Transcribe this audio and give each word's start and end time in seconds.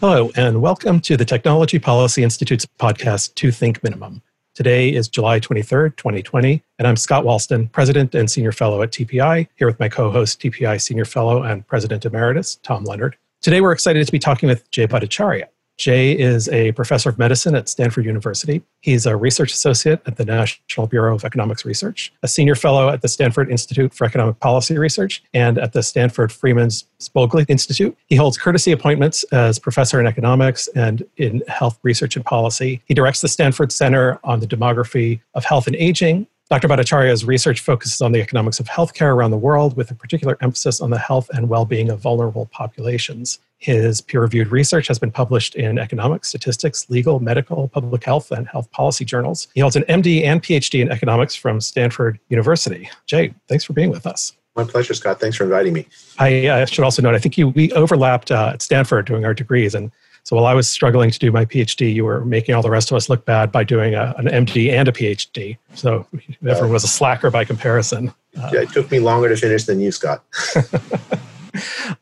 Hello, 0.00 0.30
and 0.36 0.62
welcome 0.62 1.00
to 1.00 1.16
the 1.16 1.24
Technology 1.24 1.80
Policy 1.80 2.22
Institute's 2.22 2.64
podcast, 2.64 3.34
Two 3.34 3.50
Think 3.50 3.82
Minimum. 3.82 4.22
Today 4.54 4.94
is 4.94 5.08
July 5.08 5.40
23rd, 5.40 5.96
2020, 5.96 6.62
and 6.78 6.86
I'm 6.86 6.94
Scott 6.94 7.24
Wallsten, 7.24 7.72
President 7.72 8.14
and 8.14 8.30
Senior 8.30 8.52
Fellow 8.52 8.80
at 8.82 8.92
TPI, 8.92 9.48
here 9.56 9.66
with 9.66 9.80
my 9.80 9.88
co 9.88 10.12
host, 10.12 10.40
TPI 10.40 10.80
Senior 10.80 11.04
Fellow 11.04 11.42
and 11.42 11.66
President 11.66 12.04
Emeritus, 12.04 12.60
Tom 12.62 12.84
Lenard. 12.84 13.16
Today, 13.42 13.60
we're 13.60 13.72
excited 13.72 14.06
to 14.06 14.12
be 14.12 14.20
talking 14.20 14.48
with 14.48 14.70
Jay 14.70 14.86
Bhattacharya. 14.86 15.46
Jay 15.78 16.10
is 16.12 16.48
a 16.48 16.72
professor 16.72 17.08
of 17.08 17.18
medicine 17.18 17.54
at 17.54 17.68
Stanford 17.68 18.04
University. 18.04 18.62
He's 18.80 19.06
a 19.06 19.16
research 19.16 19.52
associate 19.52 20.02
at 20.06 20.16
the 20.16 20.24
National 20.24 20.88
Bureau 20.88 21.14
of 21.14 21.24
Economics 21.24 21.64
Research, 21.64 22.12
a 22.24 22.28
senior 22.28 22.56
fellow 22.56 22.88
at 22.88 23.00
the 23.00 23.08
Stanford 23.08 23.48
Institute 23.48 23.94
for 23.94 24.04
Economic 24.04 24.40
Policy 24.40 24.76
Research, 24.76 25.22
and 25.32 25.56
at 25.56 25.72
the 25.72 25.84
Stanford 25.84 26.32
Freeman 26.32 26.68
Spogli 26.68 27.48
Institute. 27.48 27.96
He 28.06 28.16
holds 28.16 28.36
courtesy 28.36 28.72
appointments 28.72 29.22
as 29.30 29.60
professor 29.60 30.00
in 30.00 30.06
economics 30.06 30.68
and 30.74 31.04
in 31.16 31.44
health 31.46 31.78
research 31.84 32.16
and 32.16 32.24
policy. 32.24 32.82
He 32.86 32.94
directs 32.94 33.20
the 33.20 33.28
Stanford 33.28 33.70
Center 33.70 34.18
on 34.24 34.40
the 34.40 34.46
Demography 34.48 35.20
of 35.34 35.44
Health 35.44 35.68
and 35.68 35.76
Aging 35.76 36.26
Dr. 36.50 36.66
Bhattacharya's 36.66 37.26
research 37.26 37.60
focuses 37.60 38.00
on 38.00 38.12
the 38.12 38.22
economics 38.22 38.58
of 38.58 38.66
healthcare 38.68 39.14
around 39.14 39.32
the 39.32 39.36
world 39.36 39.76
with 39.76 39.90
a 39.90 39.94
particular 39.94 40.38
emphasis 40.40 40.80
on 40.80 40.88
the 40.88 40.98
health 40.98 41.28
and 41.34 41.50
well 41.50 41.66
being 41.66 41.90
of 41.90 42.00
vulnerable 42.00 42.46
populations. 42.46 43.38
His 43.58 44.00
peer 44.00 44.20
reviewed 44.20 44.52
research 44.52 44.86
has 44.86 44.98
been 44.98 45.10
published 45.10 45.56
in 45.56 45.78
economics, 45.78 46.28
statistics, 46.28 46.88
legal, 46.88 47.18
medical, 47.18 47.68
public 47.68 48.04
health, 48.04 48.30
and 48.30 48.46
health 48.48 48.70
policy 48.70 49.04
journals. 49.04 49.48
He 49.54 49.60
holds 49.60 49.74
an 49.74 49.82
MD 49.84 50.24
and 50.24 50.42
PhD 50.42 50.80
in 50.80 50.90
economics 50.90 51.34
from 51.34 51.60
Stanford 51.60 52.20
University. 52.28 52.88
Jay, 53.06 53.34
thanks 53.48 53.64
for 53.64 53.72
being 53.72 53.90
with 53.90 54.06
us. 54.06 54.32
My 54.54 54.64
pleasure, 54.64 54.94
Scott. 54.94 55.20
Thanks 55.20 55.36
for 55.36 55.44
inviting 55.44 55.72
me. 55.72 55.86
I 56.18 56.46
uh, 56.46 56.66
should 56.66 56.84
also 56.84 57.02
note, 57.02 57.14
I 57.14 57.18
think 57.18 57.36
you, 57.36 57.48
we 57.48 57.72
overlapped 57.72 58.30
uh, 58.30 58.52
at 58.54 58.62
Stanford 58.62 59.06
doing 59.06 59.24
our 59.24 59.34
degrees, 59.34 59.74
and 59.74 59.90
so 60.28 60.36
while 60.36 60.46
I 60.46 60.52
was 60.52 60.68
struggling 60.68 61.10
to 61.10 61.18
do 61.18 61.32
my 61.32 61.46
PhD, 61.46 61.94
you 61.94 62.04
were 62.04 62.22
making 62.24 62.54
all 62.54 62.60
the 62.60 62.70
rest 62.70 62.90
of 62.90 62.96
us 62.96 63.08
look 63.08 63.24
bad 63.24 63.50
by 63.50 63.64
doing 63.64 63.94
a, 63.94 64.14
an 64.18 64.26
MD 64.26 64.70
and 64.70 64.86
a 64.86 64.92
PhD. 64.92 65.56
So 65.74 66.06
everyone 66.46 66.72
was 66.72 66.84
a 66.84 66.88
slacker 66.88 67.30
by 67.30 67.46
comparison. 67.46 68.12
Uh, 68.36 68.50
yeah, 68.52 68.60
it 68.60 68.68
took 68.70 68.90
me 68.90 68.98
longer 68.98 69.30
to 69.30 69.36
finish 69.36 69.64
than 69.64 69.80
you, 69.80 69.90
Scott. 69.90 70.22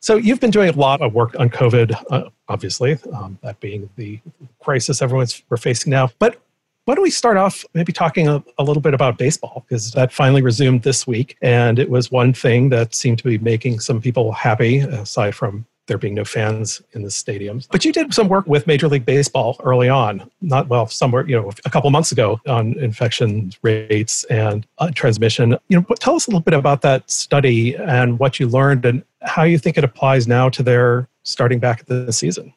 so 0.00 0.16
you've 0.16 0.40
been 0.40 0.50
doing 0.50 0.68
a 0.68 0.72
lot 0.72 1.00
of 1.02 1.14
work 1.14 1.38
on 1.38 1.50
COVID, 1.50 1.94
uh, 2.10 2.30
obviously, 2.48 2.98
um, 3.12 3.38
that 3.42 3.58
being 3.60 3.88
the 3.96 4.20
crisis 4.60 5.02
everyone's 5.02 5.42
we're 5.48 5.56
facing 5.56 5.90
now. 5.90 6.10
But 6.18 6.38
why 6.86 6.94
don't 6.94 7.02
we 7.02 7.10
start 7.10 7.36
off 7.36 7.64
maybe 7.74 7.92
talking 7.92 8.28
a, 8.28 8.42
a, 8.58 8.62
little 8.62 8.80
bit 8.80 8.94
about 8.94 9.18
baseball 9.18 9.64
because 9.66 9.90
that 9.92 10.12
finally 10.12 10.40
resumed 10.40 10.82
this 10.82 11.04
week 11.04 11.36
and 11.42 11.80
it 11.80 11.90
was 11.90 12.12
one 12.12 12.32
thing 12.32 12.68
that 12.68 12.94
seemed 12.94 13.18
to 13.18 13.24
be 13.24 13.38
making 13.38 13.80
some 13.80 14.00
people 14.00 14.30
happy 14.30 14.78
aside 14.78 15.34
from 15.34 15.66
there 15.86 15.98
being 15.98 16.14
no 16.14 16.24
fans 16.24 16.82
in 16.92 17.02
the 17.02 17.08
stadiums. 17.08 17.68
But 17.70 17.84
you 17.84 17.92
did 17.92 18.12
some 18.12 18.28
work 18.28 18.46
with 18.46 18.66
Major 18.66 18.88
League 18.88 19.04
Baseball 19.04 19.56
early 19.62 19.88
on, 19.88 20.28
not 20.40 20.68
well, 20.68 20.86
somewhere, 20.86 21.26
you 21.26 21.36
know, 21.36 21.50
a 21.64 21.70
couple 21.70 21.90
months 21.90 22.12
ago 22.12 22.40
on 22.46 22.78
infection 22.78 23.52
rates 23.62 24.24
and 24.24 24.66
uh, 24.78 24.90
transmission. 24.94 25.56
You 25.68 25.80
know, 25.80 25.86
tell 25.98 26.14
us 26.14 26.26
a 26.26 26.30
little 26.30 26.40
bit 26.40 26.54
about 26.54 26.82
that 26.82 27.10
study 27.10 27.76
and 27.76 28.18
what 28.18 28.40
you 28.40 28.48
learned 28.48 28.84
and 28.84 29.04
how 29.22 29.44
you 29.44 29.58
think 29.58 29.78
it 29.78 29.84
applies 29.84 30.26
now 30.26 30.48
to 30.50 30.62
their 30.62 31.08
starting 31.22 31.58
back 31.58 31.80
at 31.80 31.86
the 31.86 32.12
season. 32.12 32.52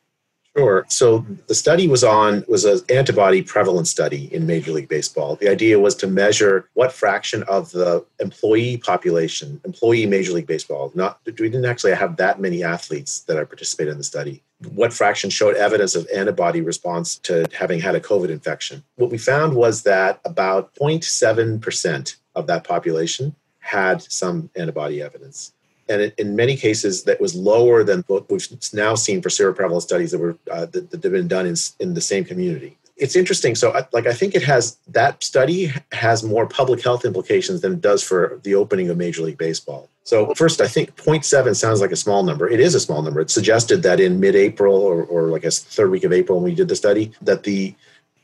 Sure. 0.58 0.86
So 0.90 1.26
the 1.48 1.56
study 1.56 1.88
was 1.88 2.04
on 2.04 2.44
was 2.48 2.66
an 2.66 2.80
antibody 2.90 3.42
prevalence 3.42 3.92
study 3.92 4.34
in 4.34 4.48
Major 4.48 4.72
League 4.72 4.90
Baseball. 4.90 5.36
The 5.36 5.48
idea 5.48 5.80
was 5.80 5.96
to 5.96 6.08
measure 6.08 6.68
what 6.74 6.92
fraction 6.92 7.44
of 7.44 7.72
the 7.72 8.04
employee 8.20 8.78
population, 8.78 9.62
employee 9.64 10.06
Major 10.06 10.34
League 10.34 10.48
Baseball, 10.48 10.92
not 10.96 11.20
we 11.26 11.34
didn't 11.34 11.66
actually 11.66 11.94
have 11.94 12.18
that 12.18 12.42
many 12.42 12.64
athletes 12.64 13.22
that 13.22 13.38
are 13.38 13.46
participated 13.46 13.92
in 13.92 13.98
the 14.00 14.04
study. 14.04 14.42
What 14.74 14.92
fraction 14.92 15.30
showed 15.30 15.56
evidence 15.56 15.96
of 15.96 16.08
antibody 16.14 16.62
response 16.62 17.18
to 17.20 17.46
having 17.54 17.80
had 17.80 17.96
a 17.96 18.02
COVID 18.02 18.30
infection? 18.30 18.84
What 18.96 19.12
we 19.12 19.18
found 19.18 19.54
was 19.56 19.84
that 19.84 20.20
about 20.26 20.74
0.7% 20.76 22.16
of 22.36 22.48
that 22.48 22.64
population 22.66 23.36
had 23.60 24.02
some 24.02 24.50
antibody 24.56 25.02
evidence 25.02 25.54
and 25.90 26.14
in 26.18 26.36
many 26.36 26.56
cases 26.56 27.04
that 27.04 27.20
was 27.20 27.36
lower 27.36 27.84
than 27.84 28.04
what 28.08 28.30
we've 28.32 28.48
now 28.74 28.96
seen 28.96 29.22
for 29.22 29.30
seroprevalence 29.30 29.82
studies 29.82 30.12
that 30.12 30.20
were 30.20 30.38
uh, 30.52 30.66
that, 30.68 30.92
that, 30.92 31.04
have 31.04 31.12
been 31.12 31.28
done 31.28 31.46
in, 31.46 31.56
in 31.80 31.96
the 31.96 32.02
same 32.02 32.24
community. 32.24 32.78
It's 32.96 33.16
interesting 33.16 33.56
so 33.56 33.74
like 33.92 34.08
i 34.08 34.14
think 34.14 34.36
it 34.36 34.44
has 34.44 34.78
that 34.88 35.24
study 35.24 35.72
has 35.92 36.24
more 36.24 36.46
public 36.46 36.84
health 36.84 37.06
implications 37.06 37.62
than 37.62 37.74
it 37.74 37.82
does 37.82 38.04
for 38.04 38.40
the 38.44 38.56
opening 38.56 38.90
of 38.90 38.98
major 38.98 39.24
league 39.24 39.38
baseball. 39.38 39.90
So 40.04 40.34
first 40.36 40.62
i 40.62 40.68
think 40.68 40.96
0.7 40.96 41.56
sounds 41.56 41.82
like 41.82 41.92
a 41.92 41.96
small 41.96 42.24
number. 42.24 42.50
It 42.50 42.60
is 42.60 42.76
a 42.76 42.80
small 42.80 43.02
number. 43.02 43.22
It 43.22 43.32
suggested 43.32 43.84
that 43.84 44.00
in 44.00 44.20
mid-april 44.20 44.76
or, 44.76 45.04
or 45.04 45.24
like 45.24 45.46
a 45.46 45.52
third 45.52 45.92
week 45.92 46.04
of 46.04 46.14
april 46.14 46.40
when 46.40 46.50
we 46.50 46.56
did 46.56 46.68
the 46.68 46.76
study 46.76 47.12
that 47.22 47.44
the 47.44 47.74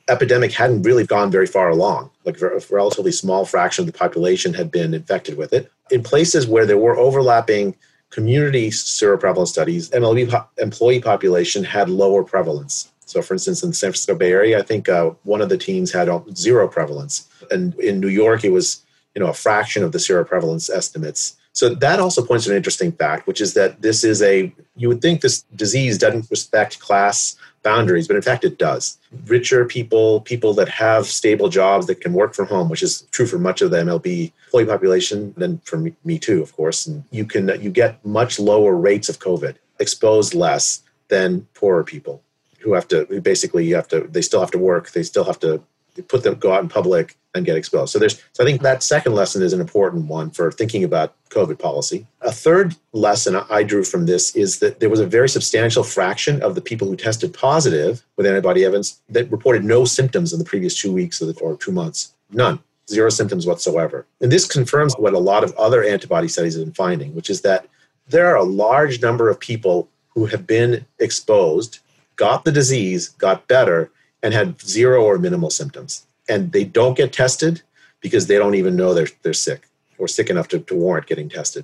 epidemic 0.07 0.51
hadn't 0.51 0.83
really 0.83 1.05
gone 1.05 1.31
very 1.31 1.47
far 1.47 1.69
along. 1.69 2.11
Like 2.25 2.41
a 2.41 2.61
relatively 2.69 3.11
small 3.11 3.45
fraction 3.45 3.83
of 3.83 3.91
the 3.91 3.97
population 3.97 4.53
had 4.53 4.71
been 4.71 4.93
infected 4.93 5.37
with 5.37 5.53
it. 5.53 5.71
In 5.91 6.03
places 6.03 6.47
where 6.47 6.65
there 6.65 6.77
were 6.77 6.97
overlapping 6.97 7.75
community 8.09 8.69
seroprevalence 8.69 9.47
studies, 9.47 9.89
MLB 9.89 10.45
employee 10.57 11.01
population 11.01 11.63
had 11.63 11.89
lower 11.89 12.23
prevalence. 12.23 12.91
So, 13.05 13.21
for 13.21 13.33
instance, 13.35 13.61
in 13.63 13.69
the 13.69 13.75
San 13.75 13.89
Francisco 13.89 14.15
Bay 14.15 14.31
Area, 14.31 14.59
I 14.59 14.63
think 14.63 14.89
uh, 14.89 15.11
one 15.23 15.41
of 15.41 15.49
the 15.49 15.57
teams 15.57 15.91
had 15.91 16.09
zero 16.35 16.67
prevalence, 16.67 17.27
and 17.51 17.75
in 17.75 17.99
New 17.99 18.07
York, 18.07 18.43
it 18.43 18.51
was 18.51 18.83
you 19.13 19.21
know 19.21 19.29
a 19.29 19.33
fraction 19.33 19.83
of 19.83 19.91
the 19.91 19.99
seroprevalence 19.99 20.69
estimates. 20.69 21.37
So 21.53 21.73
that 21.75 21.99
also 21.99 22.25
points 22.25 22.45
to 22.45 22.51
an 22.51 22.57
interesting 22.57 22.91
fact, 22.91 23.27
which 23.27 23.39
is 23.39 23.53
that 23.53 23.81
this 23.81 24.03
is 24.03 24.21
a 24.21 24.53
you 24.75 24.87
would 24.87 25.01
think 25.01 25.21
this 25.21 25.43
disease 25.55 25.97
doesn't 25.97 26.29
respect 26.31 26.79
class 26.79 27.35
boundaries, 27.65 28.07
but 28.07 28.15
in 28.15 28.21
fact 28.21 28.45
it 28.45 28.57
does. 28.57 28.97
Richer 29.25 29.65
people, 29.65 30.21
people 30.21 30.53
that 30.53 30.69
have 30.69 31.07
stable 31.07 31.49
jobs 31.49 31.87
that 31.87 31.99
can 31.99 32.13
work 32.13 32.33
from 32.33 32.47
home, 32.47 32.69
which 32.69 32.83
is 32.83 33.01
true 33.11 33.25
for 33.25 33.39
much 33.39 33.61
of 33.61 33.71
the 33.71 33.77
MLB 33.77 34.31
employee 34.45 34.65
population, 34.65 35.33
then 35.35 35.59
for 35.65 35.77
me, 36.05 36.19
too, 36.19 36.41
of 36.41 36.55
course. 36.55 36.85
And 36.87 37.03
you 37.11 37.25
can 37.25 37.43
you 37.61 37.71
get 37.71 38.05
much 38.05 38.39
lower 38.39 38.75
rates 38.75 39.09
of 39.09 39.19
COVID, 39.19 39.55
exposed 39.79 40.33
less 40.33 40.83
than 41.09 41.47
poorer 41.55 41.83
people 41.83 42.21
who 42.59 42.73
have 42.73 42.87
to 42.87 43.05
basically 43.21 43.65
you 43.65 43.75
have 43.75 43.87
to 43.89 44.01
they 44.01 44.21
still 44.21 44.39
have 44.39 44.51
to 44.51 44.57
work, 44.59 44.91
they 44.91 45.03
still 45.03 45.25
have 45.25 45.39
to 45.39 45.61
put 46.03 46.23
them 46.23 46.35
go 46.35 46.53
out 46.53 46.61
in 46.61 46.69
public 46.69 47.15
and 47.33 47.45
get 47.45 47.57
exposed. 47.57 47.91
So 47.91 47.99
there's 47.99 48.21
so 48.33 48.43
I 48.43 48.45
think 48.45 48.61
that 48.61 48.81
second 48.81 49.13
lesson 49.13 49.43
is 49.43 49.53
an 49.53 49.61
important 49.61 50.05
one 50.05 50.31
for 50.31 50.51
thinking 50.51 50.83
about 50.83 51.13
COVID 51.29 51.59
policy. 51.59 52.07
A 52.21 52.31
third 52.31 52.75
lesson 52.93 53.35
I 53.49 53.63
drew 53.63 53.83
from 53.83 54.05
this 54.05 54.35
is 54.35 54.59
that 54.59 54.79
there 54.79 54.89
was 54.89 54.99
a 54.99 55.05
very 55.05 55.29
substantial 55.29 55.83
fraction 55.83 56.41
of 56.41 56.55
the 56.55 56.61
people 56.61 56.87
who 56.87 56.95
tested 56.95 57.33
positive 57.33 58.05
with 58.15 58.25
antibody 58.25 58.65
evidence 58.65 59.01
that 59.09 59.29
reported 59.31 59.63
no 59.63 59.85
symptoms 59.85 60.33
in 60.33 60.39
the 60.39 60.45
previous 60.45 60.75
two 60.75 60.93
weeks 60.93 61.21
or 61.21 61.57
two 61.57 61.71
months. 61.71 62.13
None. 62.31 62.59
Zero 62.89 63.09
symptoms 63.09 63.45
whatsoever. 63.45 64.05
And 64.21 64.31
this 64.31 64.47
confirms 64.47 64.93
what 64.95 65.13
a 65.13 65.19
lot 65.19 65.43
of 65.43 65.53
other 65.57 65.83
antibody 65.83 66.27
studies 66.27 66.55
have 66.55 66.65
been 66.65 66.73
finding, 66.73 67.15
which 67.15 67.29
is 67.29 67.41
that 67.41 67.67
there 68.07 68.27
are 68.27 68.35
a 68.35 68.43
large 68.43 69.01
number 69.01 69.29
of 69.29 69.39
people 69.39 69.89
who 70.09 70.27
have 70.27 70.47
been 70.47 70.85
exposed, 70.99 71.79
got 72.15 72.45
the 72.45 72.51
disease, 72.51 73.09
got 73.09 73.47
better, 73.47 73.91
and 74.25 74.33
had 74.33 74.59
zero 74.59 75.03
or 75.03 75.19
minimal 75.19 75.51
symptoms. 75.51 76.07
And 76.27 76.51
they 76.51 76.63
don't 76.63 76.97
get 76.97 77.13
tested 77.13 77.61
because 78.01 78.25
they 78.25 78.39
don't 78.39 78.55
even 78.55 78.75
know 78.75 78.95
they're, 78.95 79.07
they're 79.21 79.33
sick 79.33 79.67
or 79.99 80.07
sick 80.07 80.31
enough 80.31 80.47
to, 80.47 80.59
to 80.61 80.75
warrant 80.75 81.05
getting 81.05 81.29
tested. 81.29 81.63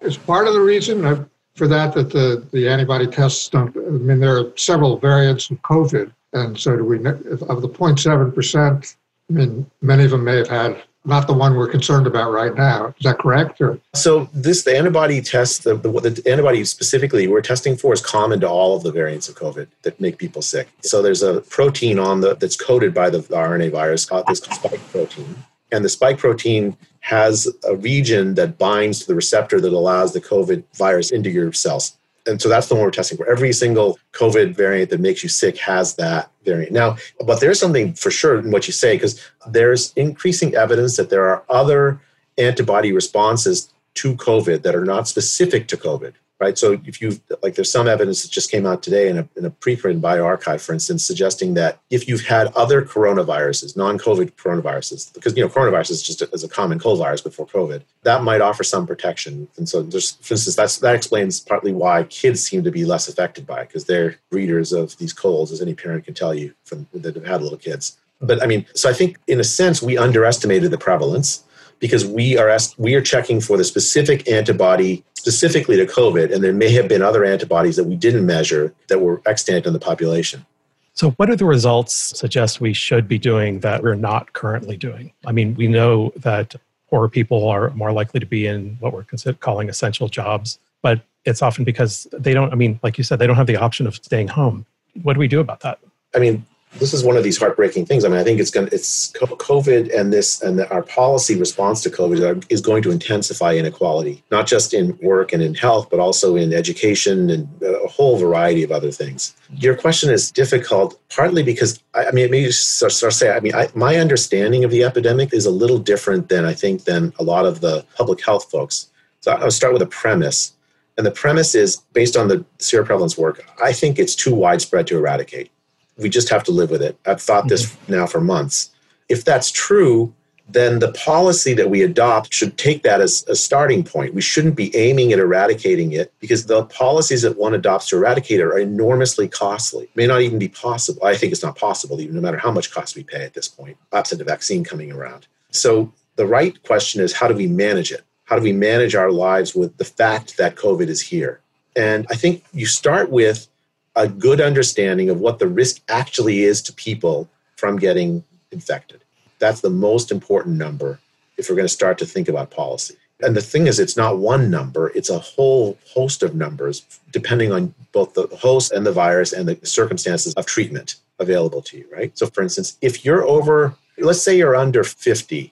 Is 0.00 0.16
part 0.16 0.46
of 0.46 0.54
the 0.54 0.60
reason 0.60 1.28
for 1.56 1.66
that 1.66 1.94
that 1.94 2.10
the, 2.10 2.46
the 2.52 2.68
antibody 2.68 3.08
tests 3.08 3.48
don't, 3.48 3.76
I 3.76 3.90
mean, 3.90 4.20
there 4.20 4.38
are 4.38 4.56
several 4.56 4.98
variants 4.98 5.50
of 5.50 5.60
COVID. 5.62 6.12
And 6.32 6.56
so 6.56 6.76
do 6.76 6.84
we, 6.84 6.98
of 6.98 7.62
the 7.62 7.68
0.7%, 7.68 8.96
I 9.28 9.32
mean, 9.32 9.68
many 9.82 10.04
of 10.04 10.12
them 10.12 10.22
may 10.22 10.36
have 10.36 10.48
had 10.48 10.84
not 11.06 11.26
the 11.26 11.32
one 11.32 11.54
we're 11.54 11.68
concerned 11.68 12.06
about 12.06 12.32
right 12.32 12.54
now. 12.54 12.88
Is 12.98 13.04
that 13.04 13.18
correct? 13.18 13.60
Or? 13.60 13.78
So 13.94 14.28
this 14.34 14.64
the 14.64 14.76
antibody 14.76 15.20
test, 15.22 15.64
the, 15.64 15.76
the, 15.76 15.88
the, 15.88 16.22
antibody 16.30 16.64
specifically 16.64 17.28
we're 17.28 17.40
testing 17.40 17.76
for 17.76 17.92
is 17.92 18.00
common 18.00 18.40
to 18.40 18.48
all 18.48 18.76
of 18.76 18.82
the 18.82 18.92
variants 18.92 19.28
of 19.28 19.36
COVID 19.36 19.68
that 19.82 20.00
make 20.00 20.18
people 20.18 20.42
sick. 20.42 20.68
So 20.82 21.02
there's 21.02 21.22
a 21.22 21.40
protein 21.42 21.98
on 21.98 22.20
the 22.20 22.34
that's 22.34 22.56
coded 22.56 22.92
by 22.92 23.10
the, 23.10 23.18
the 23.18 23.36
RNA 23.36 23.72
virus 23.72 24.04
called 24.04 24.26
this 24.26 24.38
spike 24.38 24.80
protein, 24.90 25.36
and 25.72 25.84
the 25.84 25.88
spike 25.88 26.18
protein 26.18 26.76
has 27.00 27.48
a 27.68 27.76
region 27.76 28.34
that 28.34 28.58
binds 28.58 29.00
to 29.00 29.06
the 29.06 29.14
receptor 29.14 29.60
that 29.60 29.72
allows 29.72 30.12
the 30.12 30.20
COVID 30.20 30.64
virus 30.74 31.12
into 31.12 31.30
your 31.30 31.52
cells 31.52 31.96
and 32.26 32.42
so 32.42 32.48
that's 32.48 32.66
the 32.68 32.74
one 32.74 32.84
we're 32.84 32.90
testing 32.90 33.16
for. 33.16 33.30
Every 33.30 33.52
single 33.52 33.98
COVID 34.12 34.54
variant 34.54 34.90
that 34.90 35.00
makes 35.00 35.22
you 35.22 35.28
sick 35.28 35.58
has 35.58 35.94
that 35.94 36.30
variant. 36.46 36.72
Now, 36.72 36.96
but 37.26 37.40
there's 37.40 37.60
something 37.60 37.92
for 37.92 38.10
sure 38.10 38.38
in 38.38 38.50
what 38.50 38.66
you 38.66 38.72
say, 38.72 38.94
because 38.94 39.20
there's 39.46 39.92
increasing 39.94 40.54
evidence 40.54 40.96
that 40.96 41.10
there 41.10 41.26
are 41.28 41.44
other 41.50 42.00
antibody 42.38 42.92
responses 42.92 43.70
to 43.94 44.14
COVID 44.14 44.62
that 44.62 44.74
are 44.74 44.84
not 44.84 45.08
specific 45.08 45.68
to 45.68 45.76
COVID. 45.76 46.14
Right? 46.38 46.58
So 46.58 46.78
if 46.84 47.00
you 47.00 47.18
like, 47.42 47.54
there's 47.54 47.70
some 47.70 47.88
evidence 47.88 48.22
that 48.22 48.30
just 48.30 48.50
came 48.50 48.66
out 48.66 48.82
today 48.82 49.08
in 49.08 49.18
a, 49.18 49.28
in 49.36 49.44
a 49.44 49.50
preprint 49.50 50.00
bioRxiv, 50.00 50.60
for 50.60 50.72
instance, 50.72 51.04
suggesting 51.04 51.54
that 51.54 51.80
if 51.90 52.08
you've 52.08 52.26
had 52.26 52.48
other 52.54 52.82
coronaviruses, 52.82 53.76
non-COVID 53.76 54.32
coronaviruses, 54.32 55.12
because 55.14 55.36
you 55.36 55.42
know 55.42 55.48
coronavirus 55.48 55.90
is 55.92 56.02
just 56.02 56.22
a, 56.22 56.30
is 56.30 56.44
a 56.44 56.48
common 56.48 56.78
cold 56.78 56.98
virus 56.98 57.20
before 57.20 57.46
COVID, 57.46 57.82
that 58.02 58.22
might 58.22 58.40
offer 58.40 58.64
some 58.64 58.86
protection. 58.86 59.48
And 59.56 59.68
so, 59.68 59.82
there's, 59.82 60.12
for 60.16 60.34
instance, 60.34 60.56
that's 60.56 60.78
that 60.78 60.94
explains 60.94 61.40
partly 61.40 61.72
why 61.72 62.04
kids 62.04 62.42
seem 62.42 62.64
to 62.64 62.70
be 62.70 62.84
less 62.84 63.08
affected 63.08 63.46
by 63.46 63.62
it 63.62 63.68
because 63.68 63.86
they're 63.86 64.16
breeders 64.30 64.72
of 64.72 64.96
these 64.98 65.12
colds, 65.12 65.52
as 65.52 65.62
any 65.62 65.74
parent 65.74 66.04
can 66.04 66.14
tell 66.14 66.34
you 66.34 66.54
from 66.64 66.86
that 66.92 67.14
have 67.14 67.26
had 67.26 67.42
little 67.42 67.58
kids. 67.58 67.96
But 68.20 68.42
I 68.42 68.46
mean, 68.46 68.66
so 68.74 68.88
I 68.88 68.92
think 68.92 69.18
in 69.26 69.40
a 69.40 69.44
sense 69.44 69.82
we 69.82 69.98
underestimated 69.98 70.70
the 70.70 70.78
prevalence 70.78 71.44
because 71.78 72.06
we 72.06 72.36
are 72.38 72.56
we 72.78 72.94
are 72.94 73.02
checking 73.02 73.40
for 73.40 73.56
the 73.56 73.64
specific 73.64 74.28
antibody 74.28 75.04
specifically 75.16 75.76
to 75.76 75.86
COVID, 75.86 76.32
and 76.32 76.42
there 76.42 76.52
may 76.52 76.70
have 76.70 76.88
been 76.88 77.02
other 77.02 77.24
antibodies 77.24 77.76
that 77.76 77.84
we 77.84 77.96
didn't 77.96 78.24
measure 78.24 78.72
that 78.88 79.00
were 79.00 79.20
extant 79.26 79.66
in 79.66 79.72
the 79.72 79.78
population. 79.78 80.46
So, 80.92 81.10
what 81.12 81.26
do 81.26 81.36
the 81.36 81.44
results 81.44 81.94
suggest 81.94 82.60
we 82.60 82.72
should 82.72 83.06
be 83.06 83.18
doing 83.18 83.60
that 83.60 83.82
we're 83.82 83.96
not 83.96 84.32
currently 84.32 84.76
doing? 84.76 85.12
I 85.26 85.32
mean, 85.32 85.54
we 85.54 85.66
know 85.66 86.12
that 86.16 86.54
poor 86.88 87.08
people 87.08 87.48
are 87.48 87.70
more 87.70 87.92
likely 87.92 88.20
to 88.20 88.26
be 88.26 88.46
in 88.46 88.76
what 88.80 88.92
we're 88.92 89.04
calling 89.34 89.68
essential 89.68 90.08
jobs, 90.08 90.58
but 90.82 91.00
it's 91.24 91.42
often 91.42 91.64
because 91.64 92.06
they 92.12 92.32
don't, 92.32 92.52
I 92.52 92.54
mean, 92.54 92.80
like 92.82 92.96
you 92.96 93.04
said, 93.04 93.18
they 93.18 93.26
don't 93.26 93.36
have 93.36 93.48
the 93.48 93.56
option 93.56 93.86
of 93.86 93.96
staying 93.96 94.28
home. 94.28 94.64
What 95.02 95.14
do 95.14 95.20
we 95.20 95.28
do 95.28 95.40
about 95.40 95.60
that? 95.60 95.80
I 96.14 96.18
mean, 96.18 96.46
this 96.78 96.92
is 96.92 97.04
one 97.04 97.16
of 97.16 97.24
these 97.24 97.38
heartbreaking 97.38 97.86
things. 97.86 98.04
I 98.04 98.08
mean, 98.08 98.18
I 98.18 98.24
think 98.24 98.40
it's 98.40 98.50
going 98.50 98.68
to, 98.68 98.74
it's 98.74 99.12
COVID 99.12 99.94
and 99.96 100.12
this 100.12 100.42
and 100.42 100.58
the, 100.58 100.70
our 100.70 100.82
policy 100.82 101.38
response 101.38 101.82
to 101.82 101.90
COVID 101.90 102.46
is 102.50 102.60
going 102.60 102.82
to 102.82 102.90
intensify 102.90 103.54
inequality, 103.54 104.22
not 104.30 104.46
just 104.46 104.74
in 104.74 104.98
work 105.02 105.32
and 105.32 105.42
in 105.42 105.54
health, 105.54 105.88
but 105.90 106.00
also 106.00 106.36
in 106.36 106.52
education 106.52 107.30
and 107.30 107.48
a 107.62 107.88
whole 107.88 108.16
variety 108.18 108.62
of 108.62 108.72
other 108.72 108.90
things. 108.90 109.34
Your 109.56 109.76
question 109.76 110.10
is 110.10 110.30
difficult, 110.30 111.00
partly 111.08 111.42
because 111.42 111.82
I, 111.94 112.06
I 112.06 112.10
mean, 112.12 112.30
maybe 112.30 112.50
start, 112.52 112.92
start 112.92 113.12
say, 113.12 113.30
I 113.30 113.40
mean, 113.40 113.54
I, 113.54 113.68
my 113.74 113.96
understanding 113.96 114.64
of 114.64 114.70
the 114.70 114.84
epidemic 114.84 115.32
is 115.32 115.46
a 115.46 115.50
little 115.50 115.78
different 115.78 116.28
than 116.28 116.44
I 116.44 116.54
think 116.54 116.84
than 116.84 117.12
a 117.18 117.22
lot 117.22 117.46
of 117.46 117.60
the 117.60 117.84
public 117.96 118.24
health 118.24 118.50
folks. 118.50 118.88
So 119.20 119.32
I'll 119.32 119.50
start 119.50 119.72
with 119.72 119.82
a 119.82 119.86
premise. 119.86 120.52
And 120.98 121.04
the 121.04 121.10
premise 121.10 121.54
is 121.54 121.76
based 121.92 122.16
on 122.16 122.28
the 122.28 122.44
seroprevalence 122.58 123.18
work, 123.18 123.44
I 123.62 123.72
think 123.74 123.98
it's 123.98 124.14
too 124.14 124.34
widespread 124.34 124.86
to 124.86 124.96
eradicate 124.96 125.50
we 125.98 126.08
just 126.08 126.28
have 126.28 126.44
to 126.44 126.50
live 126.50 126.70
with 126.70 126.82
it. 126.82 126.98
I've 127.06 127.22
thought 127.22 127.48
this 127.48 127.66
mm-hmm. 127.66 127.92
now 127.92 128.06
for 128.06 128.20
months. 128.20 128.70
If 129.08 129.24
that's 129.24 129.50
true, 129.50 130.12
then 130.48 130.78
the 130.78 130.92
policy 130.92 131.54
that 131.54 131.70
we 131.70 131.82
adopt 131.82 132.32
should 132.32 132.56
take 132.56 132.82
that 132.84 133.00
as 133.00 133.24
a 133.28 133.34
starting 133.34 133.82
point. 133.82 134.14
We 134.14 134.20
shouldn't 134.20 134.54
be 134.54 134.74
aiming 134.76 135.12
at 135.12 135.18
eradicating 135.18 135.92
it 135.92 136.12
because 136.20 136.46
the 136.46 136.64
policies 136.66 137.22
that 137.22 137.36
one 137.36 137.54
adopts 137.54 137.88
to 137.88 137.96
eradicate 137.96 138.40
it 138.40 138.44
are 138.44 138.58
enormously 138.58 139.26
costly. 139.26 139.84
It 139.84 139.96
may 139.96 140.06
not 140.06 140.20
even 140.20 140.38
be 140.38 140.48
possible. 140.48 141.04
I 141.04 141.16
think 141.16 141.32
it's 141.32 141.42
not 141.42 141.56
possible, 141.56 142.00
even 142.00 142.14
no 142.14 142.20
matter 142.20 142.38
how 142.38 142.52
much 142.52 142.70
cost 142.70 142.94
we 142.94 143.02
pay 143.02 143.24
at 143.24 143.34
this 143.34 143.48
point, 143.48 143.76
absent 143.92 144.20
a 144.20 144.24
vaccine 144.24 144.62
coming 144.62 144.92
around. 144.92 145.26
So 145.50 145.92
the 146.14 146.26
right 146.26 146.62
question 146.62 147.00
is 147.00 147.12
how 147.12 147.26
do 147.26 147.34
we 147.34 147.48
manage 147.48 147.90
it? 147.90 148.02
How 148.24 148.36
do 148.36 148.42
we 148.42 148.52
manage 148.52 148.94
our 148.94 149.10
lives 149.10 149.54
with 149.54 149.76
the 149.78 149.84
fact 149.84 150.36
that 150.36 150.56
COVID 150.56 150.88
is 150.88 151.00
here? 151.00 151.40
And 151.74 152.06
I 152.08 152.14
think 152.14 152.44
you 152.52 152.66
start 152.66 153.10
with 153.10 153.48
a 153.96 154.06
good 154.06 154.40
understanding 154.40 155.10
of 155.10 155.20
what 155.20 155.38
the 155.38 155.48
risk 155.48 155.80
actually 155.88 156.44
is 156.44 156.62
to 156.62 156.72
people 156.72 157.28
from 157.56 157.78
getting 157.78 158.22
infected. 158.52 159.02
That's 159.38 159.62
the 159.62 159.70
most 159.70 160.12
important 160.12 160.56
number 160.56 161.00
if 161.36 161.48
we're 161.48 161.56
going 161.56 161.64
to 161.64 161.72
start 161.72 161.98
to 161.98 162.06
think 162.06 162.28
about 162.28 162.50
policy. 162.50 162.96
And 163.22 163.34
the 163.34 163.40
thing 163.40 163.66
is, 163.66 163.80
it's 163.80 163.96
not 163.96 164.18
one 164.18 164.50
number, 164.50 164.92
it's 164.94 165.08
a 165.08 165.18
whole 165.18 165.78
host 165.88 166.22
of 166.22 166.34
numbers 166.34 166.84
depending 167.10 167.50
on 167.50 167.74
both 167.92 168.12
the 168.12 168.26
host 168.36 168.72
and 168.72 168.84
the 168.84 168.92
virus 168.92 169.32
and 169.32 169.48
the 169.48 169.58
circumstances 169.66 170.34
of 170.34 170.44
treatment 170.44 170.96
available 171.18 171.62
to 171.62 171.78
you, 171.78 171.86
right? 171.90 172.16
So, 172.18 172.26
for 172.26 172.42
instance, 172.42 172.76
if 172.82 173.06
you're 173.06 173.26
over, 173.26 173.74
let's 173.96 174.22
say 174.22 174.36
you're 174.36 174.54
under 174.54 174.84
50, 174.84 175.50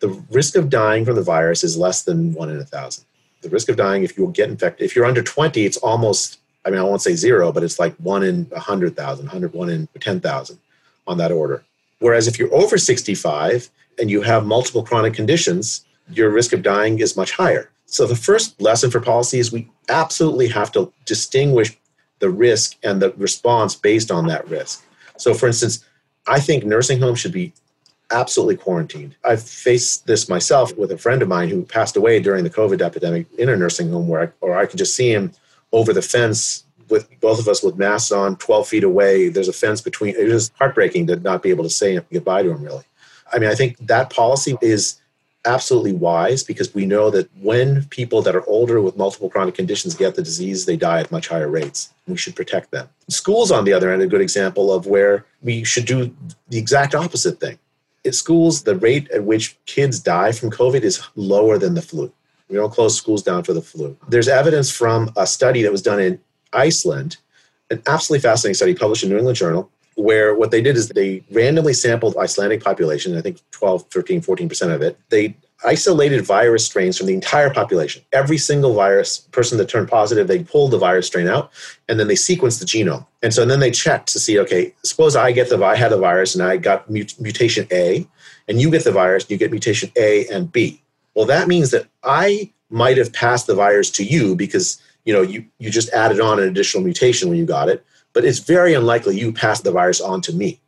the 0.00 0.08
risk 0.30 0.56
of 0.56 0.68
dying 0.68 1.04
from 1.04 1.14
the 1.14 1.22
virus 1.22 1.62
is 1.62 1.76
less 1.76 2.02
than 2.02 2.34
one 2.34 2.50
in 2.50 2.58
a 2.58 2.64
thousand. 2.64 3.04
The 3.42 3.48
risk 3.48 3.68
of 3.68 3.76
dying 3.76 4.02
if 4.02 4.18
you 4.18 4.28
get 4.32 4.50
infected, 4.50 4.84
if 4.84 4.96
you're 4.96 5.06
under 5.06 5.22
20, 5.22 5.64
it's 5.64 5.76
almost 5.76 6.40
I 6.64 6.70
mean, 6.70 6.80
I 6.80 6.82
won't 6.82 7.02
say 7.02 7.14
zero, 7.14 7.52
but 7.52 7.62
it's 7.62 7.78
like 7.78 7.94
one 7.96 8.22
in 8.22 8.44
100,000, 8.46 9.26
100, 9.26 9.52
one 9.52 9.68
in 9.68 9.88
10,000 10.00 10.58
on 11.06 11.18
that 11.18 11.32
order. 11.32 11.62
Whereas 11.98 12.26
if 12.26 12.38
you're 12.38 12.54
over 12.54 12.78
65 12.78 13.70
and 13.98 14.10
you 14.10 14.22
have 14.22 14.46
multiple 14.46 14.82
chronic 14.82 15.14
conditions, 15.14 15.84
your 16.12 16.30
risk 16.30 16.52
of 16.52 16.62
dying 16.62 16.98
is 16.98 17.16
much 17.16 17.32
higher. 17.32 17.70
So 17.86 18.06
the 18.06 18.16
first 18.16 18.60
lesson 18.60 18.90
for 18.90 19.00
policy 19.00 19.38
is 19.38 19.52
we 19.52 19.68
absolutely 19.88 20.48
have 20.48 20.72
to 20.72 20.92
distinguish 21.04 21.76
the 22.18 22.30
risk 22.30 22.76
and 22.82 23.00
the 23.00 23.10
response 23.12 23.74
based 23.74 24.10
on 24.10 24.26
that 24.28 24.48
risk. 24.48 24.84
So, 25.16 25.34
for 25.34 25.46
instance, 25.46 25.84
I 26.26 26.40
think 26.40 26.64
nursing 26.64 27.00
homes 27.00 27.20
should 27.20 27.32
be 27.32 27.52
absolutely 28.10 28.56
quarantined. 28.56 29.16
I've 29.24 29.42
faced 29.42 30.06
this 30.06 30.28
myself 30.28 30.76
with 30.76 30.92
a 30.92 30.98
friend 30.98 31.22
of 31.22 31.28
mine 31.28 31.48
who 31.48 31.62
passed 31.62 31.96
away 31.96 32.20
during 32.20 32.44
the 32.44 32.50
COVID 32.50 32.80
epidemic 32.80 33.26
in 33.38 33.48
a 33.48 33.56
nursing 33.56 33.90
home 33.90 34.08
where 34.08 34.22
I, 34.22 34.28
or 34.40 34.56
I 34.56 34.66
could 34.66 34.78
just 34.78 34.94
see 34.94 35.12
him 35.12 35.32
over 35.74 35.92
the 35.92 36.02
fence 36.02 36.64
with 36.88 37.08
both 37.20 37.40
of 37.40 37.48
us 37.48 37.62
with 37.62 37.76
masks 37.76 38.12
on 38.12 38.36
12 38.36 38.68
feet 38.68 38.84
away 38.84 39.28
there's 39.28 39.48
a 39.48 39.52
fence 39.52 39.80
between 39.80 40.14
it 40.16 40.28
was 40.28 40.52
heartbreaking 40.58 41.06
to 41.06 41.16
not 41.16 41.42
be 41.42 41.50
able 41.50 41.64
to 41.64 41.70
say 41.70 41.98
goodbye 42.12 42.42
to 42.42 42.50
him 42.50 42.62
really. 42.62 42.84
I 43.32 43.38
mean 43.38 43.50
i 43.50 43.54
think 43.54 43.76
that 43.86 44.10
policy 44.10 44.56
is 44.62 45.00
absolutely 45.44 45.92
wise 45.92 46.42
because 46.42 46.72
we 46.74 46.86
know 46.86 47.10
that 47.10 47.28
when 47.40 47.84
people 47.86 48.22
that 48.22 48.36
are 48.36 48.46
older 48.46 48.80
with 48.80 48.96
multiple 48.96 49.28
chronic 49.28 49.54
conditions 49.54 49.94
get 49.94 50.14
the 50.14 50.22
disease 50.22 50.64
they 50.64 50.76
die 50.76 51.00
at 51.00 51.12
much 51.12 51.28
higher 51.28 51.48
rates. 51.48 51.92
We 52.06 52.16
should 52.16 52.36
protect 52.36 52.70
them. 52.70 52.88
Schools 53.08 53.50
on 53.50 53.64
the 53.64 53.72
other 53.72 53.92
end 53.92 54.02
a 54.02 54.06
good 54.06 54.20
example 54.20 54.72
of 54.72 54.86
where 54.86 55.26
we 55.42 55.64
should 55.64 55.86
do 55.86 56.14
the 56.48 56.58
exact 56.58 56.94
opposite 56.94 57.40
thing. 57.40 57.58
At 58.06 58.14
schools 58.14 58.62
the 58.62 58.76
rate 58.76 59.10
at 59.10 59.24
which 59.24 59.58
kids 59.66 59.98
die 60.00 60.32
from 60.32 60.50
covid 60.50 60.82
is 60.82 61.02
lower 61.14 61.58
than 61.58 61.74
the 61.74 61.82
flu 61.82 62.12
we 62.48 62.56
don't 62.56 62.72
close 62.72 62.96
schools 62.96 63.22
down 63.22 63.42
for 63.42 63.52
the 63.52 63.62
flu. 63.62 63.96
There's 64.08 64.28
evidence 64.28 64.70
from 64.70 65.10
a 65.16 65.26
study 65.26 65.62
that 65.62 65.72
was 65.72 65.82
done 65.82 66.00
in 66.00 66.20
Iceland, 66.52 67.16
an 67.70 67.82
absolutely 67.86 68.22
fascinating 68.22 68.54
study 68.54 68.74
published 68.74 69.02
in 69.02 69.10
New 69.10 69.16
England 69.16 69.36
Journal, 69.36 69.70
where 69.96 70.34
what 70.34 70.50
they 70.50 70.60
did 70.60 70.76
is 70.76 70.88
they 70.88 71.24
randomly 71.30 71.72
sampled 71.72 72.16
Icelandic 72.16 72.62
population, 72.62 73.16
I 73.16 73.20
think 73.20 73.40
12, 73.52 73.84
13, 73.90 74.20
14% 74.20 74.74
of 74.74 74.82
it. 74.82 74.98
They 75.08 75.36
isolated 75.64 76.24
virus 76.24 76.66
strains 76.66 76.98
from 76.98 77.06
the 77.06 77.14
entire 77.14 77.48
population. 77.52 78.02
Every 78.12 78.38
single 78.38 78.74
virus 78.74 79.18
person 79.18 79.56
that 79.58 79.68
turned 79.68 79.88
positive, 79.88 80.28
they 80.28 80.42
pulled 80.42 80.72
the 80.72 80.78
virus 80.78 81.06
strain 81.06 81.28
out 81.28 81.50
and 81.88 81.98
then 81.98 82.08
they 82.08 82.14
sequenced 82.14 82.60
the 82.60 82.66
genome. 82.66 83.06
And 83.22 83.32
so 83.32 83.42
and 83.42 83.50
then 83.50 83.60
they 83.60 83.70
checked 83.70 84.08
to 84.08 84.20
see, 84.20 84.38
okay, 84.40 84.74
suppose 84.84 85.16
I 85.16 85.32
get 85.32 85.48
the 85.48 85.62
I 85.64 85.76
had 85.76 85.90
the 85.90 85.98
virus 85.98 86.34
and 86.34 86.44
I 86.44 86.56
got 86.58 86.90
mut- 86.90 87.18
mutation 87.18 87.66
A, 87.72 88.06
and 88.46 88.60
you 88.60 88.70
get 88.70 88.84
the 88.84 88.92
virus, 88.92 89.24
and 89.24 89.30
you 89.30 89.38
get 89.38 89.50
mutation 89.50 89.90
A 89.96 90.26
and 90.28 90.52
B. 90.52 90.82
Well, 91.14 91.26
that 91.26 91.48
means 91.48 91.70
that 91.70 91.86
I 92.02 92.52
might 92.70 92.96
have 92.96 93.12
passed 93.12 93.46
the 93.46 93.54
virus 93.54 93.90
to 93.92 94.04
you 94.04 94.34
because 94.34 94.80
you 95.04 95.12
know 95.12 95.22
you, 95.22 95.44
you 95.58 95.70
just 95.70 95.90
added 95.90 96.20
on 96.20 96.38
an 96.38 96.48
additional 96.48 96.82
mutation 96.82 97.28
when 97.28 97.38
you 97.38 97.46
got 97.46 97.68
it, 97.68 97.84
but 98.12 98.24
it's 98.24 98.40
very 98.40 98.74
unlikely 98.74 99.18
you 99.18 99.32
passed 99.32 99.64
the 99.64 99.72
virus 99.72 100.00
on 100.00 100.20
to 100.22 100.32
me. 100.32 100.60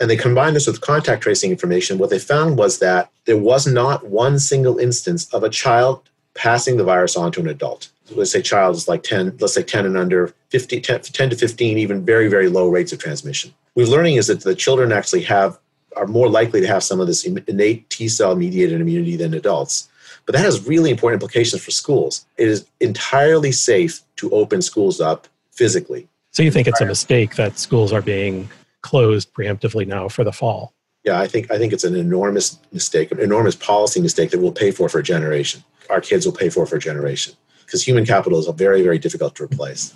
And 0.00 0.10
they 0.10 0.16
combined 0.16 0.56
this 0.56 0.66
with 0.66 0.80
contact 0.80 1.22
tracing 1.22 1.50
information. 1.50 1.98
What 1.98 2.10
they 2.10 2.18
found 2.18 2.58
was 2.58 2.80
that 2.80 3.10
there 3.24 3.36
was 3.36 3.66
not 3.66 4.08
one 4.08 4.38
single 4.38 4.78
instance 4.78 5.32
of 5.32 5.44
a 5.44 5.50
child 5.50 6.08
passing 6.34 6.76
the 6.76 6.84
virus 6.84 7.16
on 7.16 7.30
to 7.32 7.40
an 7.40 7.48
adult. 7.48 7.88
Let's 8.10 8.32
say 8.32 8.42
child 8.42 8.74
is 8.74 8.88
like 8.88 9.02
10, 9.04 9.36
let's 9.38 9.54
say 9.54 9.62
10 9.62 9.86
and 9.86 9.96
under, 9.96 10.34
50, 10.48 10.80
10, 10.80 11.00
10 11.02 11.30
to 11.30 11.36
15, 11.36 11.78
even 11.78 12.04
very, 12.04 12.28
very 12.28 12.48
low 12.48 12.68
rates 12.68 12.92
of 12.92 12.98
transmission. 12.98 13.54
We're 13.74 13.86
learning 13.86 14.16
is 14.16 14.26
that 14.26 14.40
the 14.40 14.54
children 14.54 14.92
actually 14.92 15.22
have 15.22 15.58
are 15.96 16.06
more 16.06 16.28
likely 16.28 16.60
to 16.60 16.66
have 16.66 16.82
some 16.82 17.00
of 17.00 17.06
this 17.06 17.24
innate 17.24 17.88
T 17.90 18.08
cell 18.08 18.34
mediated 18.34 18.80
immunity 18.80 19.16
than 19.16 19.34
adults. 19.34 19.88
But 20.26 20.34
that 20.34 20.44
has 20.44 20.66
really 20.66 20.90
important 20.90 21.22
implications 21.22 21.62
for 21.62 21.70
schools. 21.70 22.26
It 22.36 22.48
is 22.48 22.66
entirely 22.80 23.52
safe 23.52 24.00
to 24.16 24.30
open 24.30 24.62
schools 24.62 25.00
up 25.00 25.26
physically. 25.50 26.08
So 26.30 26.42
you 26.42 26.50
think 26.50 26.68
it's 26.68 26.80
a 26.80 26.86
mistake 26.86 27.36
that 27.36 27.58
schools 27.58 27.92
are 27.92 28.00
being 28.00 28.48
closed 28.82 29.32
preemptively 29.34 29.86
now 29.86 30.08
for 30.08 30.24
the 30.24 30.32
fall? 30.32 30.72
Yeah, 31.04 31.18
I 31.18 31.26
think 31.26 31.50
I 31.50 31.58
think 31.58 31.72
it's 31.72 31.84
an 31.84 31.96
enormous 31.96 32.58
mistake, 32.72 33.10
an 33.10 33.18
enormous 33.18 33.56
policy 33.56 34.00
mistake 34.00 34.30
that 34.30 34.40
we'll 34.40 34.52
pay 34.52 34.70
for 34.70 34.88
for 34.88 34.98
a 35.00 35.02
generation. 35.02 35.64
Our 35.90 36.00
kids 36.00 36.24
will 36.24 36.32
pay 36.32 36.48
for 36.48 36.64
for 36.64 36.76
a 36.76 36.80
generation 36.80 37.34
because 37.64 37.82
human 37.82 38.06
capital 38.06 38.38
is 38.38 38.46
very, 38.54 38.82
very 38.82 38.98
difficult 38.98 39.34
to 39.36 39.44
replace. 39.44 39.94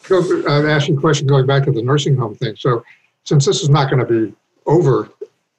So, 0.00 0.18
uh, 0.18 0.50
I'm 0.50 0.68
asking 0.68 0.96
a 0.96 1.00
question 1.00 1.26
going 1.26 1.46
back 1.46 1.64
to 1.64 1.72
the 1.72 1.82
nursing 1.82 2.16
home 2.16 2.36
thing. 2.36 2.56
So, 2.56 2.84
since 3.24 3.44
this 3.44 3.62
is 3.62 3.68
not 3.68 3.90
going 3.90 4.06
to 4.06 4.06
be 4.06 4.34
over 4.64 5.10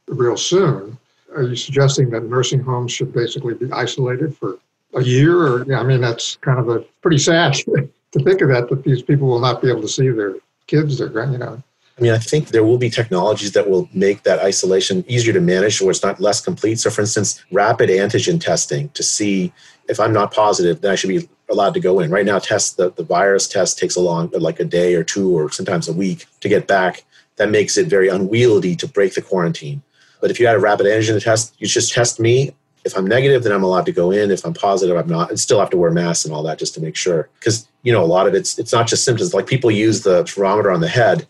real 0.07 0.37
soon. 0.37 0.97
Are 1.35 1.43
you 1.43 1.55
suggesting 1.55 2.09
that 2.11 2.23
nursing 2.23 2.61
homes 2.61 2.91
should 2.91 3.13
basically 3.13 3.53
be 3.53 3.71
isolated 3.71 4.35
for 4.35 4.59
a 4.93 5.03
year? 5.03 5.37
Or 5.37 5.75
I 5.75 5.83
mean, 5.83 6.01
that's 6.01 6.37
kind 6.37 6.59
of 6.59 6.69
a 6.69 6.79
pretty 7.01 7.17
sad 7.17 7.53
to 8.11 8.19
think 8.19 8.41
of 8.41 8.49
that 8.49 8.69
that 8.69 8.83
these 8.83 9.01
people 9.01 9.27
will 9.27 9.39
not 9.39 9.61
be 9.61 9.69
able 9.69 9.81
to 9.81 9.87
see 9.87 10.09
their 10.09 10.35
kids, 10.67 10.97
their 10.97 11.09
grand, 11.09 11.33
you 11.33 11.39
know. 11.39 11.61
I 11.97 12.01
mean, 12.01 12.11
I 12.11 12.19
think 12.19 12.49
there 12.49 12.63
will 12.63 12.77
be 12.77 12.91
technologies 12.91 13.53
that 13.53 13.67
will 13.67 13.89
make 13.91 14.21
that 14.23 14.39
isolation 14.39 15.03
easier 15.07 15.33
to 15.33 15.41
manage 15.41 15.81
or 15.81 15.89
it's 15.89 16.03
not 16.03 16.19
less 16.19 16.39
complete. 16.39 16.79
So, 16.79 16.91
for 16.91 17.01
instance, 17.01 17.43
rapid 17.51 17.89
antigen 17.89 18.39
testing 18.39 18.89
to 18.89 19.01
see 19.01 19.51
if 19.89 19.99
I'm 19.99 20.13
not 20.13 20.31
positive, 20.31 20.81
then 20.81 20.91
I 20.91 20.95
should 20.95 21.09
be 21.09 21.27
allowed 21.49 21.73
to 21.73 21.79
go 21.79 21.99
in. 21.99 22.11
Right 22.11 22.25
now, 22.25 22.37
test 22.37 22.77
the, 22.77 22.91
the 22.91 23.03
virus 23.03 23.47
test 23.47 23.79
takes 23.79 23.95
a 23.95 24.01
long, 24.01 24.29
like 24.33 24.59
a 24.59 24.65
day 24.65 24.93
or 24.93 25.03
two, 25.03 25.35
or 25.35 25.49
sometimes 25.51 25.87
a 25.87 25.93
week 25.93 26.27
to 26.41 26.49
get 26.49 26.67
back. 26.67 27.03
That 27.37 27.49
makes 27.49 27.77
it 27.77 27.87
very 27.87 28.09
unwieldy 28.09 28.75
to 28.77 28.87
break 28.87 29.13
the 29.13 29.21
quarantine. 29.21 29.81
But 30.21 30.31
if 30.31 30.39
you 30.39 30.47
had 30.47 30.55
a 30.55 30.59
rapid 30.59 30.85
antigen 30.85 31.21
test, 31.23 31.55
you 31.59 31.67
just 31.67 31.93
test 31.93 32.19
me. 32.19 32.53
If 32.85 32.97
I'm 32.97 33.05
negative, 33.05 33.43
then 33.43 33.51
I'm 33.51 33.63
allowed 33.63 33.85
to 33.87 33.91
go 33.91 34.11
in. 34.11 34.31
If 34.31 34.45
I'm 34.45 34.53
positive, 34.53 34.95
I'm 34.95 35.09
not. 35.09 35.29
And 35.29 35.39
still 35.39 35.59
have 35.59 35.69
to 35.71 35.77
wear 35.77 35.91
masks 35.91 36.25
and 36.25 36.33
all 36.33 36.43
that 36.43 36.57
just 36.57 36.73
to 36.75 36.81
make 36.81 36.95
sure. 36.95 37.29
Because 37.39 37.67
you 37.83 37.91
know, 37.91 38.03
a 38.03 38.05
lot 38.05 38.27
of 38.27 38.33
it's 38.33 38.57
it's 38.57 38.71
not 38.71 38.87
just 38.87 39.03
symptoms. 39.03 39.33
Like 39.33 39.47
people 39.47 39.71
use 39.71 40.03
the 40.03 40.23
thermometer 40.25 40.71
on 40.71 40.81
the 40.81 40.87
head. 40.87 41.27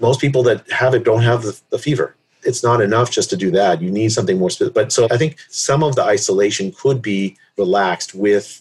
Most 0.00 0.20
people 0.20 0.42
that 0.44 0.70
have 0.70 0.94
it 0.94 1.04
don't 1.04 1.22
have 1.22 1.42
the, 1.42 1.58
the 1.70 1.78
fever. 1.78 2.14
It's 2.42 2.62
not 2.62 2.82
enough 2.82 3.10
just 3.10 3.30
to 3.30 3.36
do 3.36 3.50
that. 3.52 3.80
You 3.80 3.90
need 3.90 4.12
something 4.12 4.38
more 4.38 4.50
specific. 4.50 4.74
But 4.74 4.92
so 4.92 5.08
I 5.10 5.16
think 5.16 5.38
some 5.48 5.82
of 5.82 5.94
the 5.94 6.02
isolation 6.02 6.72
could 6.72 7.00
be 7.00 7.36
relaxed 7.56 8.14
with 8.14 8.60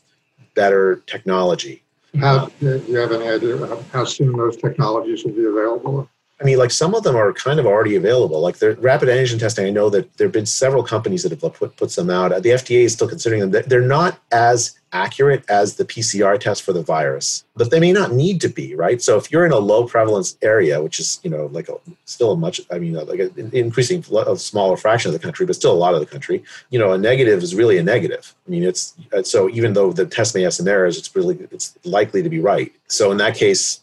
better 0.53 1.03
technology. 1.07 1.83
How, 2.19 2.51
you 2.61 2.95
have 2.95 3.11
any 3.11 3.27
idea 3.27 3.57
how 3.91 4.05
soon 4.05 4.37
those 4.37 4.55
technologies 4.55 5.23
will 5.25 5.31
be 5.31 5.45
available? 5.45 6.07
I 6.43 6.45
mean, 6.45 6.57
like 6.57 6.71
some 6.71 6.93
of 6.93 7.03
them 7.03 7.15
are 7.15 7.31
kind 7.31 7.57
of 7.57 7.65
already 7.65 7.95
available. 7.95 8.41
Like 8.41 8.57
the 8.57 8.75
rapid 8.75 9.07
antigen 9.07 9.39
testing, 9.39 9.65
I 9.65 9.69
know 9.69 9.89
that 9.89 10.17
there 10.17 10.27
have 10.27 10.33
been 10.33 10.45
several 10.45 10.83
companies 10.83 11.23
that 11.23 11.31
have 11.31 11.53
put, 11.53 11.77
put 11.77 11.89
some 11.89 12.09
out. 12.09 12.31
The 12.43 12.49
FDA 12.49 12.83
is 12.83 12.91
still 12.91 13.07
considering 13.07 13.49
them. 13.49 13.63
They're 13.65 13.79
not 13.79 14.19
as 14.33 14.77
accurate 14.91 15.45
as 15.49 15.77
the 15.77 15.85
PCR 15.85 16.37
test 16.37 16.61
for 16.61 16.73
the 16.73 16.83
virus, 16.83 17.45
but 17.55 17.71
they 17.71 17.79
may 17.79 17.93
not 17.93 18.11
need 18.11 18.41
to 18.41 18.49
be, 18.49 18.75
right? 18.75 19.01
So 19.01 19.17
if 19.17 19.31
you're 19.31 19.45
in 19.45 19.53
a 19.53 19.57
low 19.57 19.87
prevalence 19.87 20.37
area, 20.41 20.83
which 20.83 20.99
is, 20.99 21.21
you 21.23 21.29
know, 21.29 21.45
like 21.47 21.69
a, 21.69 21.77
still 22.03 22.33
a 22.33 22.37
much, 22.37 22.59
I 22.69 22.77
mean, 22.77 22.97
uh, 22.97 23.05
like 23.05 23.19
an 23.19 23.49
increasing 23.53 24.03
a 24.11 24.37
smaller 24.37 24.75
fraction 24.75 25.09
of 25.09 25.13
the 25.13 25.25
country, 25.25 25.45
but 25.45 25.55
still 25.55 25.71
a 25.71 25.73
lot 25.73 25.93
of 25.93 26.01
the 26.01 26.05
country, 26.05 26.43
you 26.71 26.77
know, 26.77 26.91
a 26.91 26.97
negative 26.97 27.41
is 27.41 27.55
really 27.55 27.77
a 27.77 27.83
negative. 27.83 28.35
I 28.45 28.51
mean, 28.51 28.63
it's, 28.63 28.95
uh, 29.13 29.23
so 29.23 29.49
even 29.49 29.73
though 29.73 29.93
the 29.93 30.05
test 30.05 30.35
may 30.35 30.41
have 30.41 30.53
some 30.53 30.67
errors, 30.67 30.97
it's 30.97 31.15
really, 31.15 31.39
it's 31.51 31.77
likely 31.85 32.21
to 32.21 32.29
be 32.29 32.39
right. 32.39 32.71
So 32.87 33.11
in 33.11 33.17
that 33.17 33.35
case, 33.35 33.82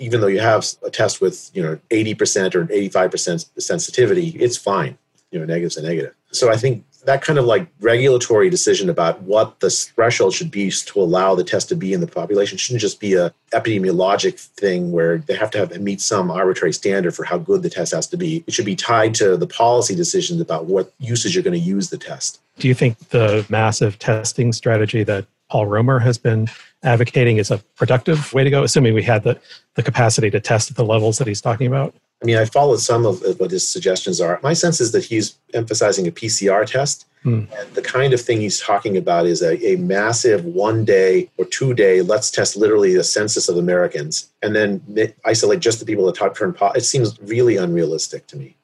even 0.00 0.20
though 0.20 0.26
you 0.26 0.40
have 0.40 0.66
a 0.84 0.90
test 0.90 1.20
with, 1.20 1.50
you 1.54 1.62
know, 1.62 1.78
80% 1.90 2.54
or 2.54 2.64
85% 2.66 3.46
sensitivity, 3.58 4.28
it's 4.30 4.56
fine. 4.56 4.98
You 5.30 5.38
know, 5.38 5.44
negative's 5.44 5.76
a 5.76 5.82
negative. 5.82 6.14
So 6.32 6.50
I 6.50 6.56
think 6.56 6.84
that 7.04 7.22
kind 7.22 7.38
of 7.38 7.44
like 7.44 7.68
regulatory 7.80 8.50
decision 8.50 8.90
about 8.90 9.22
what 9.22 9.60
the 9.60 9.70
threshold 9.70 10.34
should 10.34 10.50
be 10.50 10.70
to 10.70 11.00
allow 11.00 11.34
the 11.34 11.44
test 11.44 11.68
to 11.68 11.76
be 11.76 11.92
in 11.92 12.00
the 12.00 12.06
population 12.06 12.58
shouldn't 12.58 12.80
just 12.80 13.00
be 13.00 13.14
a 13.14 13.32
epidemiologic 13.52 14.38
thing 14.38 14.92
where 14.92 15.18
they 15.18 15.34
have 15.34 15.50
to 15.50 15.58
have 15.58 15.80
meet 15.80 16.00
some 16.00 16.30
arbitrary 16.30 16.72
standard 16.72 17.14
for 17.14 17.24
how 17.24 17.38
good 17.38 17.62
the 17.62 17.70
test 17.70 17.92
has 17.92 18.06
to 18.08 18.16
be. 18.16 18.44
It 18.46 18.52
should 18.52 18.66
be 18.66 18.76
tied 18.76 19.14
to 19.16 19.36
the 19.36 19.46
policy 19.46 19.94
decisions 19.94 20.40
about 20.40 20.66
what 20.66 20.92
usage 20.98 21.34
you're 21.34 21.44
going 21.44 21.58
to 21.58 21.66
use 21.66 21.90
the 21.90 21.98
test. 21.98 22.40
Do 22.58 22.68
you 22.68 22.74
think 22.74 22.98
the 23.10 23.46
massive 23.48 23.98
testing 23.98 24.52
strategy 24.52 25.02
that 25.04 25.26
Paul 25.50 25.66
Romer 25.66 25.98
has 25.98 26.18
been 26.18 26.48
advocating 26.82 27.36
is 27.36 27.50
a 27.50 27.58
productive 27.76 28.32
way 28.32 28.44
to 28.44 28.50
go, 28.50 28.62
assuming 28.62 28.94
we 28.94 29.02
had 29.02 29.22
the, 29.22 29.38
the 29.74 29.82
capacity 29.82 30.30
to 30.30 30.40
test 30.40 30.70
at 30.70 30.76
the 30.76 30.84
levels 30.84 31.18
that 31.18 31.26
he's 31.26 31.40
talking 31.40 31.66
about? 31.66 31.94
I 32.22 32.26
mean, 32.26 32.36
I 32.36 32.44
followed 32.44 32.80
some 32.80 33.06
of 33.06 33.22
what 33.38 33.50
his 33.50 33.66
suggestions 33.66 34.20
are. 34.20 34.38
My 34.42 34.52
sense 34.52 34.80
is 34.80 34.92
that 34.92 35.04
he's 35.04 35.38
emphasizing 35.54 36.06
a 36.06 36.10
PCR 36.10 36.66
test. 36.66 37.06
Hmm. 37.22 37.44
And 37.58 37.74
the 37.74 37.82
kind 37.82 38.12
of 38.12 38.20
thing 38.20 38.40
he's 38.40 38.60
talking 38.60 38.96
about 38.96 39.26
is 39.26 39.42
a, 39.42 39.56
a 39.66 39.76
massive 39.76 40.44
one 40.44 40.84
day 40.84 41.30
or 41.38 41.46
two 41.46 41.72
day, 41.72 42.02
let's 42.02 42.30
test 42.30 42.56
literally 42.56 42.94
the 42.94 43.04
census 43.04 43.48
of 43.48 43.56
Americans 43.56 44.30
and 44.42 44.54
then 44.54 44.82
isolate 45.24 45.60
just 45.60 45.80
the 45.80 45.86
people 45.86 46.06
that 46.06 46.34
turn 46.34 46.52
positive. 46.52 46.82
It 46.82 46.86
seems 46.86 47.18
really 47.22 47.56
unrealistic 47.56 48.26
to 48.28 48.36
me 48.36 48.56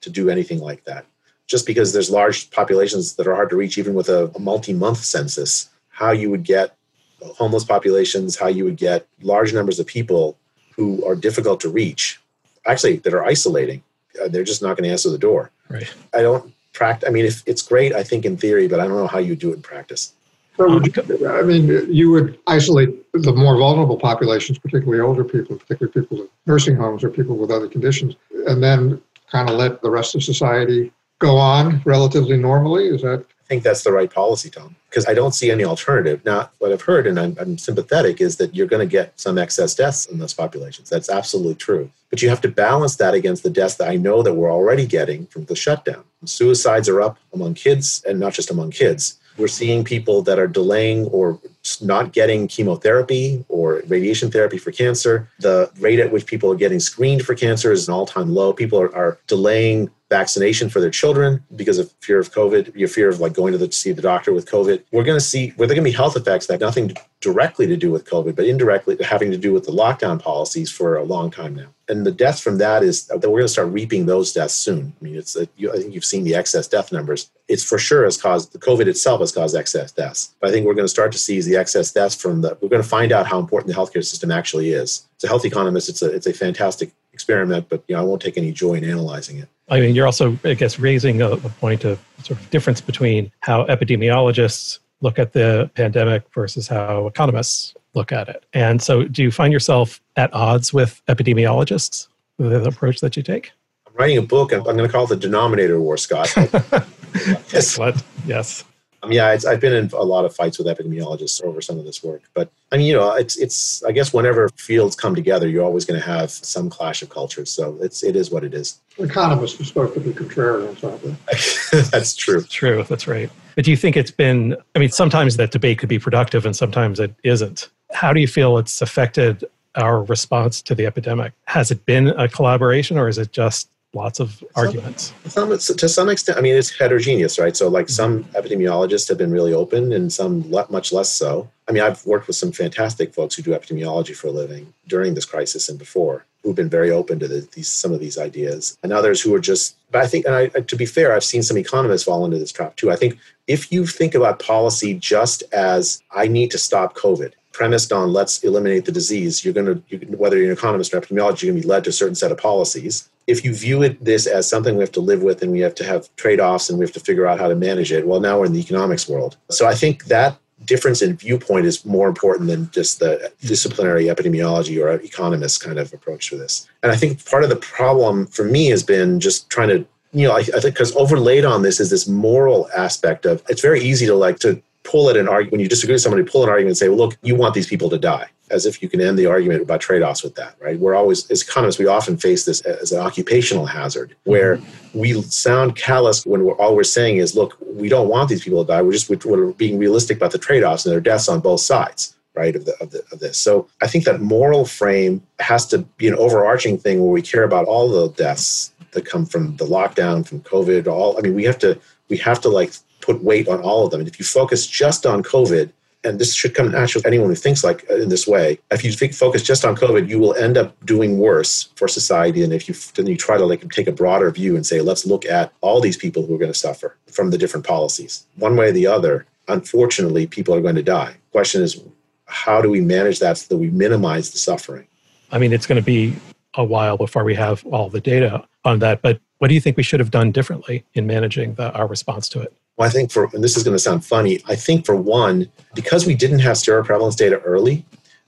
to 0.00 0.10
do 0.10 0.28
anything 0.28 0.60
like 0.60 0.84
that. 0.84 1.06
Just 1.46 1.66
because 1.66 1.92
there's 1.92 2.10
large 2.10 2.50
populations 2.50 3.14
that 3.14 3.26
are 3.26 3.34
hard 3.34 3.50
to 3.50 3.56
reach, 3.56 3.78
even 3.78 3.94
with 3.94 4.08
a, 4.08 4.30
a 4.34 4.38
multi 4.38 4.72
month 4.72 5.04
census, 5.04 5.68
how 5.88 6.10
you 6.10 6.30
would 6.30 6.42
get 6.42 6.76
homeless 7.22 7.64
populations, 7.64 8.36
how 8.36 8.48
you 8.48 8.64
would 8.64 8.76
get 8.76 9.06
large 9.22 9.52
numbers 9.54 9.78
of 9.78 9.86
people 9.86 10.36
who 10.74 11.04
are 11.06 11.14
difficult 11.14 11.60
to 11.60 11.68
reach 11.68 12.20
actually 12.66 12.96
that 12.98 13.14
are 13.14 13.24
isolating. 13.24 13.82
Uh, 14.22 14.28
they're 14.28 14.44
just 14.44 14.62
not 14.62 14.76
going 14.76 14.84
to 14.84 14.90
answer 14.90 15.10
the 15.10 15.18
door. 15.18 15.50
Right. 15.68 15.92
I 16.14 16.22
don't 16.22 16.52
practice. 16.72 17.08
I 17.08 17.12
mean, 17.12 17.24
if 17.24 17.42
it's 17.46 17.62
great, 17.62 17.94
I 17.94 18.02
think 18.02 18.24
in 18.24 18.36
theory, 18.36 18.68
but 18.68 18.80
I 18.80 18.86
don't 18.86 18.96
know 18.96 19.06
how 19.06 19.18
you 19.18 19.36
do 19.36 19.50
it 19.50 19.56
in 19.56 19.62
practice. 19.62 20.12
So 20.56 20.80
you, 20.80 21.28
I 21.28 21.42
mean, 21.42 21.92
you 21.92 22.10
would 22.12 22.38
isolate 22.46 23.12
the 23.12 23.32
more 23.32 23.56
vulnerable 23.58 23.98
populations, 23.98 24.56
particularly 24.56 25.00
older 25.00 25.24
people, 25.24 25.56
particularly 25.56 25.92
people 25.92 26.22
in 26.22 26.28
nursing 26.46 26.76
homes 26.76 27.02
or 27.02 27.10
people 27.10 27.36
with 27.36 27.50
other 27.50 27.66
conditions, 27.66 28.14
and 28.46 28.62
then 28.62 29.02
kind 29.32 29.50
of 29.50 29.56
let 29.56 29.82
the 29.82 29.90
rest 29.90 30.14
of 30.14 30.22
society 30.22 30.92
go 31.18 31.36
on 31.36 31.82
relatively 31.84 32.36
normally. 32.36 32.86
Is 32.86 33.02
that 33.02 33.24
I 33.28 33.33
think 33.54 33.62
that's 33.62 33.84
the 33.84 33.92
right 33.92 34.12
policy, 34.12 34.50
Tom, 34.50 34.74
because 34.90 35.06
I 35.06 35.14
don't 35.14 35.32
see 35.32 35.50
any 35.50 35.64
alternative. 35.64 36.24
Now, 36.24 36.50
what 36.58 36.72
I've 36.72 36.82
heard, 36.82 37.06
and 37.06 37.20
I'm, 37.20 37.36
I'm 37.38 37.56
sympathetic, 37.56 38.20
is 38.20 38.36
that 38.38 38.54
you're 38.54 38.66
going 38.66 38.86
to 38.86 38.90
get 38.90 39.18
some 39.18 39.38
excess 39.38 39.76
deaths 39.76 40.06
in 40.06 40.18
those 40.18 40.34
populations. 40.34 40.90
That's 40.90 41.08
absolutely 41.08 41.54
true. 41.54 41.88
But 42.10 42.20
you 42.20 42.28
have 42.28 42.40
to 42.40 42.48
balance 42.48 42.96
that 42.96 43.14
against 43.14 43.44
the 43.44 43.50
deaths 43.50 43.76
that 43.76 43.88
I 43.88 43.96
know 43.96 44.22
that 44.24 44.34
we're 44.34 44.52
already 44.52 44.86
getting 44.86 45.26
from 45.26 45.44
the 45.44 45.54
shutdown. 45.54 46.02
Suicides 46.24 46.88
are 46.88 47.00
up 47.00 47.18
among 47.32 47.54
kids, 47.54 48.02
and 48.08 48.18
not 48.18 48.32
just 48.32 48.50
among 48.50 48.72
kids. 48.72 49.20
We're 49.36 49.48
seeing 49.48 49.84
people 49.84 50.22
that 50.22 50.38
are 50.38 50.46
delaying 50.48 51.06
or 51.06 51.40
not 51.80 52.12
getting 52.12 52.48
chemotherapy 52.48 53.44
or 53.48 53.82
radiation 53.86 54.30
therapy 54.30 54.58
for 54.58 54.70
cancer. 54.70 55.28
The 55.40 55.70
rate 55.78 55.98
at 55.98 56.12
which 56.12 56.26
people 56.26 56.50
are 56.52 56.56
getting 56.56 56.80
screened 56.80 57.22
for 57.22 57.34
cancer 57.34 57.72
is 57.72 57.88
an 57.88 57.94
all 57.94 58.06
time 58.06 58.30
low. 58.32 58.52
People 58.52 58.80
are, 58.80 58.94
are 58.94 59.18
delaying 59.26 59.90
vaccination 60.10 60.68
for 60.68 60.80
their 60.80 60.90
children 60.90 61.42
because 61.56 61.78
of 61.78 61.90
fear 62.00 62.18
of 62.18 62.32
COVID, 62.32 62.76
your 62.76 62.88
fear 62.88 63.08
of 63.08 63.20
like 63.20 63.32
going 63.32 63.52
to, 63.52 63.58
the, 63.58 63.72
see 63.72 63.92
the 63.92 64.02
doctor 64.02 64.32
with 64.32 64.48
COVID. 64.48 64.82
We're 64.92 65.04
going 65.04 65.18
to 65.18 65.24
see 65.24 65.50
where 65.56 65.66
there 65.66 65.74
going 65.74 65.84
to 65.84 65.90
be 65.90 65.96
health 65.96 66.16
effects 66.16 66.46
that 66.46 66.54
have 66.54 66.60
nothing 66.60 66.94
directly 67.20 67.66
to 67.66 67.76
do 67.76 67.90
with 67.90 68.04
COVID, 68.04 68.36
but 68.36 68.44
indirectly 68.44 68.96
having 69.02 69.30
to 69.30 69.38
do 69.38 69.52
with 69.52 69.64
the 69.64 69.72
lockdown 69.72 70.20
policies 70.20 70.70
for 70.70 70.96
a 70.96 71.04
long 71.04 71.30
time 71.30 71.54
now. 71.54 71.68
And 71.88 72.06
the 72.06 72.12
deaths 72.12 72.40
from 72.40 72.58
that 72.58 72.82
is 72.82 73.10
uh, 73.10 73.16
that 73.16 73.30
we're 73.30 73.38
going 73.38 73.46
to 73.46 73.52
start 73.52 73.68
reaping 73.68 74.06
those 74.06 74.32
deaths 74.32 74.54
soon. 74.54 74.94
I 75.00 75.04
mean, 75.04 75.16
it's 75.16 75.36
a, 75.36 75.48
you, 75.56 75.72
I 75.72 75.76
think 75.76 75.94
you've 75.94 76.04
seen 76.04 76.24
the 76.24 76.34
excess 76.34 76.68
death 76.68 76.92
numbers. 76.92 77.30
It's 77.48 77.64
for 77.64 77.78
sure 77.78 78.04
has 78.04 78.16
caused 78.16 78.52
the 78.52 78.58
COVID 78.58 78.86
itself 78.86 79.20
has 79.20 79.32
caused 79.32 79.56
excess 79.56 79.90
deaths. 79.90 80.34
But 80.40 80.50
I 80.50 80.52
think 80.52 80.66
we're 80.66 80.74
going 80.74 80.84
to 80.84 80.88
start 80.88 81.12
to 81.12 81.18
see 81.18 81.40
the 81.40 81.56
excess 81.56 81.92
deaths 81.92 82.14
from 82.14 82.42
the. 82.42 82.56
We're 82.60 82.68
going 82.68 82.82
to 82.82 82.88
find 82.88 83.10
out 83.10 83.26
how 83.26 83.38
important 83.38 83.74
the 83.74 83.80
healthcare 83.80 84.04
system 84.04 84.30
actually 84.30 84.70
is. 84.70 85.06
It's 85.14 85.24
a 85.24 85.28
health 85.28 85.44
economist, 85.44 85.88
it's 85.88 86.02
a 86.02 86.10
it's 86.10 86.26
a 86.26 86.32
fantastic 86.32 86.92
experiment, 87.12 87.68
but 87.68 87.82
you 87.88 87.96
know, 87.96 88.02
I 88.02 88.04
won't 88.04 88.20
take 88.20 88.36
any 88.36 88.52
joy 88.52 88.74
in 88.74 88.84
analyzing 88.84 89.38
it. 89.38 89.48
I 89.68 89.80
mean, 89.80 89.94
you're 89.94 90.06
also, 90.06 90.38
I 90.44 90.54
guess, 90.54 90.78
raising 90.78 91.22
a, 91.22 91.32
a 91.32 91.36
point 91.38 91.84
of 91.84 91.98
sort 92.22 92.38
of 92.38 92.50
difference 92.50 92.80
between 92.80 93.32
how 93.40 93.64
epidemiologists 93.66 94.78
look 95.00 95.18
at 95.18 95.32
the 95.32 95.70
pandemic 95.74 96.22
versus 96.34 96.68
how 96.68 97.06
economists 97.06 97.74
look 97.94 98.12
at 98.12 98.28
it. 98.28 98.44
And 98.52 98.82
so, 98.82 99.04
do 99.04 99.22
you 99.22 99.30
find 99.30 99.52
yourself 99.52 100.00
at 100.16 100.32
odds 100.34 100.72
with 100.72 101.00
epidemiologists 101.08 102.08
with 102.38 102.50
the 102.50 102.68
approach 102.68 103.00
that 103.00 103.16
you 103.16 103.22
take? 103.22 103.52
I'm 103.86 103.94
writing 103.94 104.18
a 104.18 104.22
book. 104.22 104.52
I'm, 104.52 104.60
I'm 104.60 104.76
going 104.76 104.88
to 104.88 104.92
call 104.92 105.04
it 105.04 105.08
the 105.08 105.16
Denominator 105.16 105.80
War, 105.80 105.96
Scott. 105.96 106.32
yes. 107.52 107.78
Yes. 108.26 108.64
Um, 109.04 109.12
yeah, 109.12 109.36
I've 109.46 109.60
been 109.60 109.72
in 109.72 109.90
a 109.92 110.02
lot 110.02 110.24
of 110.24 110.34
fights 110.34 110.58
with 110.58 110.66
epidemiologists 110.66 111.42
over 111.42 111.60
some 111.60 111.78
of 111.78 111.84
this 111.84 112.02
work, 112.02 112.22
but 112.32 112.50
I 112.72 112.78
mean, 112.78 112.86
you 112.86 112.94
know, 112.94 113.14
it's 113.14 113.36
it's. 113.36 113.84
I 113.84 113.92
guess 113.92 114.12
whenever 114.12 114.48
fields 114.56 114.96
come 114.96 115.14
together, 115.14 115.48
you're 115.48 115.64
always 115.64 115.84
going 115.84 116.00
to 116.00 116.06
have 116.06 116.30
some 116.30 116.70
clash 116.70 117.02
of 117.02 117.10
cultures. 117.10 117.50
So 117.50 117.78
it's 117.80 118.02
it 118.02 118.16
is 118.16 118.30
what 118.30 118.44
it 118.44 118.54
is. 118.54 118.80
Economists 118.98 119.60
are 119.60 119.64
supposed 119.64 119.94
to 119.94 120.00
be 120.00 120.12
contrarians, 120.12 120.82
aren't 120.82 121.02
they? 121.02 121.80
That's 121.90 122.14
true. 122.16 122.42
True. 122.42 122.84
That's 122.88 123.06
right. 123.06 123.30
But 123.54 123.64
do 123.64 123.70
you 123.70 123.76
think 123.76 123.96
it's 123.96 124.10
been? 124.10 124.56
I 124.74 124.78
mean, 124.78 124.90
sometimes 124.90 125.36
that 125.36 125.50
debate 125.50 125.78
could 125.78 125.88
be 125.88 125.98
productive, 125.98 126.46
and 126.46 126.56
sometimes 126.56 126.98
it 126.98 127.14
isn't. 127.22 127.68
How 127.92 128.12
do 128.12 128.20
you 128.20 128.28
feel 128.28 128.58
it's 128.58 128.80
affected 128.82 129.44
our 129.76 130.02
response 130.04 130.62
to 130.62 130.74
the 130.74 130.86
epidemic? 130.86 131.32
Has 131.46 131.70
it 131.70 131.84
been 131.84 132.08
a 132.08 132.28
collaboration, 132.28 132.96
or 132.98 133.08
is 133.08 133.18
it 133.18 133.32
just 133.32 133.68
lots 133.94 134.20
of 134.20 134.42
arguments. 134.54 135.12
Some, 135.26 135.50
to 135.50 135.88
some 135.88 136.08
extent, 136.08 136.38
I 136.38 136.40
mean, 136.40 136.54
it's 136.54 136.70
heterogeneous, 136.70 137.38
right? 137.38 137.56
So, 137.56 137.68
like 137.68 137.88
some 137.88 138.24
mm-hmm. 138.24 138.36
epidemiologists 138.36 139.08
have 139.08 139.18
been 139.18 139.30
really 139.30 139.52
open, 139.52 139.92
and 139.92 140.12
some 140.12 140.50
much 140.50 140.92
less 140.92 141.10
so. 141.10 141.48
I 141.68 141.72
mean, 141.72 141.82
I've 141.82 142.04
worked 142.04 142.26
with 142.26 142.36
some 142.36 142.52
fantastic 142.52 143.14
folks 143.14 143.34
who 143.34 143.42
do 143.42 143.52
epidemiology 143.52 144.14
for 144.14 144.28
a 144.28 144.30
living 144.30 144.72
during 144.86 145.14
this 145.14 145.24
crisis 145.24 145.68
and 145.68 145.78
before, 145.78 146.26
who've 146.42 146.54
been 146.56 146.68
very 146.68 146.90
open 146.90 147.18
to 147.20 147.28
the, 147.28 147.48
these 147.52 147.70
some 147.70 147.92
of 147.92 148.00
these 148.00 148.18
ideas, 148.18 148.76
and 148.82 148.92
others 148.92 149.20
who 149.20 149.34
are 149.34 149.40
just. 149.40 149.76
But 149.90 150.02
I 150.02 150.06
think, 150.06 150.26
and 150.26 150.34
I, 150.34 150.48
to 150.48 150.76
be 150.76 150.86
fair, 150.86 151.14
I've 151.14 151.24
seen 151.24 151.42
some 151.42 151.56
economists 151.56 152.04
fall 152.04 152.24
into 152.24 152.38
this 152.38 152.52
trap 152.52 152.76
too. 152.76 152.90
I 152.90 152.96
think 152.96 153.18
if 153.46 153.70
you 153.70 153.86
think 153.86 154.14
about 154.14 154.40
policy 154.40 154.94
just 154.94 155.42
as 155.52 156.02
I 156.10 156.26
need 156.26 156.50
to 156.50 156.58
stop 156.58 156.96
COVID, 156.96 157.32
premised 157.54 157.92
on 157.92 158.12
let's 158.12 158.42
eliminate 158.42 158.84
the 158.84 158.92
disease, 158.92 159.44
you're 159.44 159.54
going 159.54 159.82
to, 159.88 160.06
whether 160.16 160.36
you're 160.36 160.50
an 160.50 160.58
economist 160.58 160.92
or 160.92 161.00
epidemiologist, 161.00 161.42
you're 161.42 161.52
going 161.52 161.62
to 161.62 161.66
be 161.66 161.72
led 161.72 161.84
to 161.84 161.90
a 161.90 161.92
certain 161.92 162.16
set 162.16 162.32
of 162.32 162.38
policies. 162.38 163.08
If 163.26 163.44
you 163.44 163.54
view 163.54 163.82
it 163.82 164.04
this 164.04 164.26
as 164.26 164.48
something 164.48 164.76
we 164.76 164.82
have 164.82 164.92
to 164.92 165.00
live 165.00 165.22
with 165.22 165.42
and 165.42 165.50
we 165.50 165.60
have 165.60 165.74
to 165.76 165.84
have 165.84 166.14
trade 166.16 166.40
offs 166.40 166.68
and 166.68 166.78
we 166.78 166.84
have 166.84 166.92
to 166.92 167.00
figure 167.00 167.26
out 167.26 167.40
how 167.40 167.48
to 167.48 167.54
manage 167.54 167.92
it, 167.92 168.06
well, 168.06 168.20
now 168.20 168.38
we're 168.38 168.46
in 168.46 168.52
the 168.52 168.60
economics 168.60 169.08
world. 169.08 169.36
So 169.50 169.66
I 169.66 169.74
think 169.74 170.04
that 170.06 170.38
difference 170.64 171.02
in 171.02 171.16
viewpoint 171.16 171.66
is 171.66 171.84
more 171.84 172.08
important 172.08 172.48
than 172.48 172.70
just 172.70 172.98
the 172.98 173.32
disciplinary 173.40 174.04
epidemiology 174.04 174.82
or 174.82 174.90
economist 174.90 175.62
kind 175.62 175.78
of 175.78 175.92
approach 175.92 176.30
to 176.30 176.36
this. 176.36 176.68
And 176.82 176.92
I 176.92 176.96
think 176.96 177.24
part 177.24 177.44
of 177.44 177.50
the 177.50 177.56
problem 177.56 178.26
for 178.26 178.44
me 178.44 178.66
has 178.66 178.82
been 178.82 179.20
just 179.20 179.50
trying 179.50 179.68
to, 179.68 179.86
you 180.12 180.28
know, 180.28 180.34
I, 180.34 180.38
I 180.38 180.60
think 180.60 180.74
because 180.74 180.94
overlaid 180.96 181.44
on 181.44 181.62
this 181.62 181.80
is 181.80 181.90
this 181.90 182.06
moral 182.06 182.68
aspect 182.76 183.26
of 183.26 183.42
it's 183.48 183.60
very 183.60 183.82
easy 183.82 184.06
to 184.06 184.14
like 184.14 184.38
to 184.40 184.62
pull 184.84 185.08
it 185.08 185.16
an 185.16 185.28
argument, 185.28 185.52
when 185.52 185.60
you 185.60 185.68
disagree 185.68 185.94
with 185.94 186.02
somebody, 186.02 186.22
pull 186.22 186.44
an 186.44 186.48
argument 186.48 186.70
and 186.70 186.76
say, 186.76 186.88
well, 186.88 186.98
look, 186.98 187.16
you 187.22 187.34
want 187.34 187.54
these 187.54 187.66
people 187.66 187.90
to 187.90 187.98
die, 187.98 188.28
as 188.50 188.66
if 188.66 188.82
you 188.82 188.88
can 188.88 189.00
end 189.00 189.18
the 189.18 189.26
argument 189.26 189.62
about 189.62 189.80
trade 189.80 190.02
offs 190.02 190.22
with 190.22 190.34
that, 190.36 190.54
right? 190.60 190.78
We're 190.78 190.94
always, 190.94 191.28
as 191.30 191.42
economists, 191.42 191.78
we 191.78 191.86
often 191.86 192.16
face 192.16 192.44
this 192.44 192.60
as 192.60 192.92
an 192.92 193.00
occupational 193.00 193.66
hazard 193.66 194.14
where 194.24 194.60
we 194.92 195.20
sound 195.22 195.74
callous 195.74 196.24
when 196.24 196.44
we're, 196.44 196.54
all 196.56 196.76
we're 196.76 196.84
saying 196.84 197.16
is, 197.16 197.34
look, 197.34 197.56
we 197.60 197.88
don't 197.88 198.08
want 198.08 198.28
these 198.28 198.44
people 198.44 198.64
to 198.64 198.68
die. 198.68 198.82
We're 198.82 198.92
just 198.92 199.08
we're 199.24 199.52
being 199.52 199.78
realistic 199.78 200.18
about 200.18 200.32
the 200.32 200.38
trade 200.38 200.62
offs 200.62 200.84
and 200.84 200.92
their 200.92 201.00
deaths 201.00 201.28
on 201.28 201.40
both 201.40 201.60
sides 201.60 202.14
right 202.34 202.56
of, 202.56 202.64
the, 202.64 202.74
of, 202.80 202.90
the, 202.90 203.04
of 203.12 203.20
this 203.20 203.38
so 203.38 203.68
i 203.80 203.86
think 203.86 204.04
that 204.04 204.20
moral 204.20 204.64
frame 204.64 205.22
has 205.38 205.68
to 205.68 205.78
be 205.78 206.08
an 206.08 206.16
overarching 206.16 206.76
thing 206.76 207.00
where 207.00 207.12
we 207.12 207.22
care 207.22 207.44
about 207.44 207.64
all 207.66 207.88
the 207.88 208.08
deaths 208.14 208.72
that 208.90 209.06
come 209.06 209.24
from 209.24 209.54
the 209.56 209.64
lockdown 209.64 210.26
from 210.26 210.40
covid 210.40 210.88
all 210.88 211.16
i 211.16 211.20
mean 211.20 211.32
we 211.32 211.44
have 211.44 211.58
to 211.58 211.80
we 212.08 212.16
have 212.16 212.40
to 212.40 212.48
like 212.48 212.72
put 213.04 213.22
weight 213.22 213.46
on 213.48 213.60
all 213.60 213.84
of 213.84 213.90
them 213.90 214.00
and 214.00 214.08
if 214.08 214.18
you 214.18 214.24
focus 214.24 214.66
just 214.66 215.06
on 215.06 215.22
covid 215.22 215.70
and 216.04 216.18
this 216.18 216.34
should 216.34 216.54
come 216.54 216.70
naturally 216.70 217.02
to 217.02 217.08
anyone 217.08 217.28
who 217.28 217.34
thinks 217.34 217.64
like 217.64 217.84
uh, 217.90 217.96
in 217.96 218.10
this 218.10 218.26
way. 218.26 218.58
If 218.70 218.84
you 218.84 218.92
think, 218.92 219.14
focus 219.14 219.42
just 219.42 219.64
on 219.64 219.74
COVID, 219.74 220.08
you 220.08 220.18
will 220.18 220.34
end 220.34 220.56
up 220.56 220.76
doing 220.84 221.18
worse 221.18 221.70
for 221.76 221.88
society 221.88 222.42
And 222.42 222.52
if 222.52 222.68
you 222.68 222.74
then 222.94 223.06
you 223.06 223.16
try 223.16 223.38
to 223.38 223.46
like 223.46 223.68
take 223.70 223.88
a 223.88 223.92
broader 223.92 224.30
view 224.30 224.54
and 224.54 224.66
say, 224.66 224.80
let's 224.80 225.06
look 225.06 225.24
at 225.24 225.52
all 225.62 225.80
these 225.80 225.96
people 225.96 226.24
who 226.24 226.34
are 226.34 226.38
going 226.38 226.52
to 226.52 226.58
suffer 226.58 226.96
from 227.10 227.30
the 227.30 227.38
different 227.38 227.66
policies. 227.66 228.26
One 228.36 228.56
way 228.56 228.68
or 228.68 228.72
the 228.72 228.86
other, 228.86 229.26
unfortunately, 229.48 230.26
people 230.26 230.54
are 230.54 230.60
going 230.60 230.76
to 230.76 230.82
die. 230.82 231.16
Question 231.32 231.62
is, 231.62 231.82
how 232.26 232.60
do 232.60 232.68
we 232.70 232.80
manage 232.80 233.18
that 233.20 233.38
so 233.38 233.46
that 233.48 233.58
we 233.58 233.70
minimize 233.70 234.30
the 234.30 234.38
suffering? 234.38 234.86
I 235.30 235.38
mean, 235.38 235.52
it's 235.52 235.66
going 235.66 235.80
to 235.80 235.84
be 235.84 236.14
a 236.54 236.64
while 236.64 236.96
before 236.96 237.24
we 237.24 237.34
have 237.34 237.64
all 237.66 237.88
the 237.88 238.00
data 238.00 238.44
on 238.64 238.78
that. 238.80 239.02
But 239.02 239.20
what 239.38 239.48
do 239.48 239.54
you 239.54 239.60
think 239.60 239.76
we 239.76 239.82
should 239.82 240.00
have 240.00 240.10
done 240.10 240.32
differently 240.32 240.84
in 240.94 241.06
managing 241.06 241.54
the, 241.54 241.72
our 241.72 241.86
response 241.86 242.28
to 242.30 242.40
it? 242.40 242.52
Well, 242.76 242.88
I 242.88 242.90
think 242.90 243.12
for, 243.12 243.28
and 243.32 243.42
this 243.44 243.56
is 243.56 243.62
going 243.62 243.74
to 243.74 243.82
sound 243.82 244.04
funny, 244.04 244.40
I 244.46 244.56
think 244.56 244.84
for 244.84 244.96
one, 244.96 245.50
because 245.74 246.06
we 246.06 246.14
didn't 246.14 246.40
have 246.40 246.56
seroprevalence 246.56 247.16
data 247.16 247.38
early, 247.40 247.84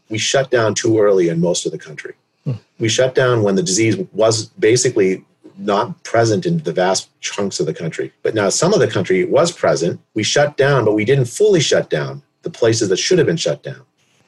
we 0.09 0.19
shut 0.19 0.51
down 0.51 0.75
too 0.75 1.01
early 1.01 1.29
in 1.29 1.41
most 1.41 1.67
of 1.67 1.73
the 1.73 1.79
country. 1.79 2.15
Hmm. 2.45 2.53
We 2.79 2.89
shut 2.89 3.15
down 3.15 3.43
when 3.43 3.57
the 3.57 3.63
disease 3.63 3.97
was 4.13 4.47
basically 4.47 5.25
not 5.59 6.03
present 6.05 6.47
in 6.47 6.59
the 6.59 6.73
vast 6.73 7.09
chunks 7.21 7.61
of 7.61 7.67
the 7.67 7.75
country. 7.75 8.13
But 8.23 8.35
now 8.35 8.49
some 8.51 8.73
of 8.73 8.81
the 8.81 8.89
country 8.89 9.25
was 9.25 9.51
present. 9.51 10.01
We 10.15 10.23
shut 10.23 10.57
down, 10.57 10.85
but 10.85 10.95
we 10.95 11.05
didn't 11.05 11.27
fully 11.27 11.61
shut 11.61 11.91
down 11.91 12.23
the 12.43 12.51
places 12.51 12.89
that 12.91 12.99
should 12.99 13.19
have 13.19 13.27
been 13.27 13.37
shut 13.37 13.63
down. 13.63 13.83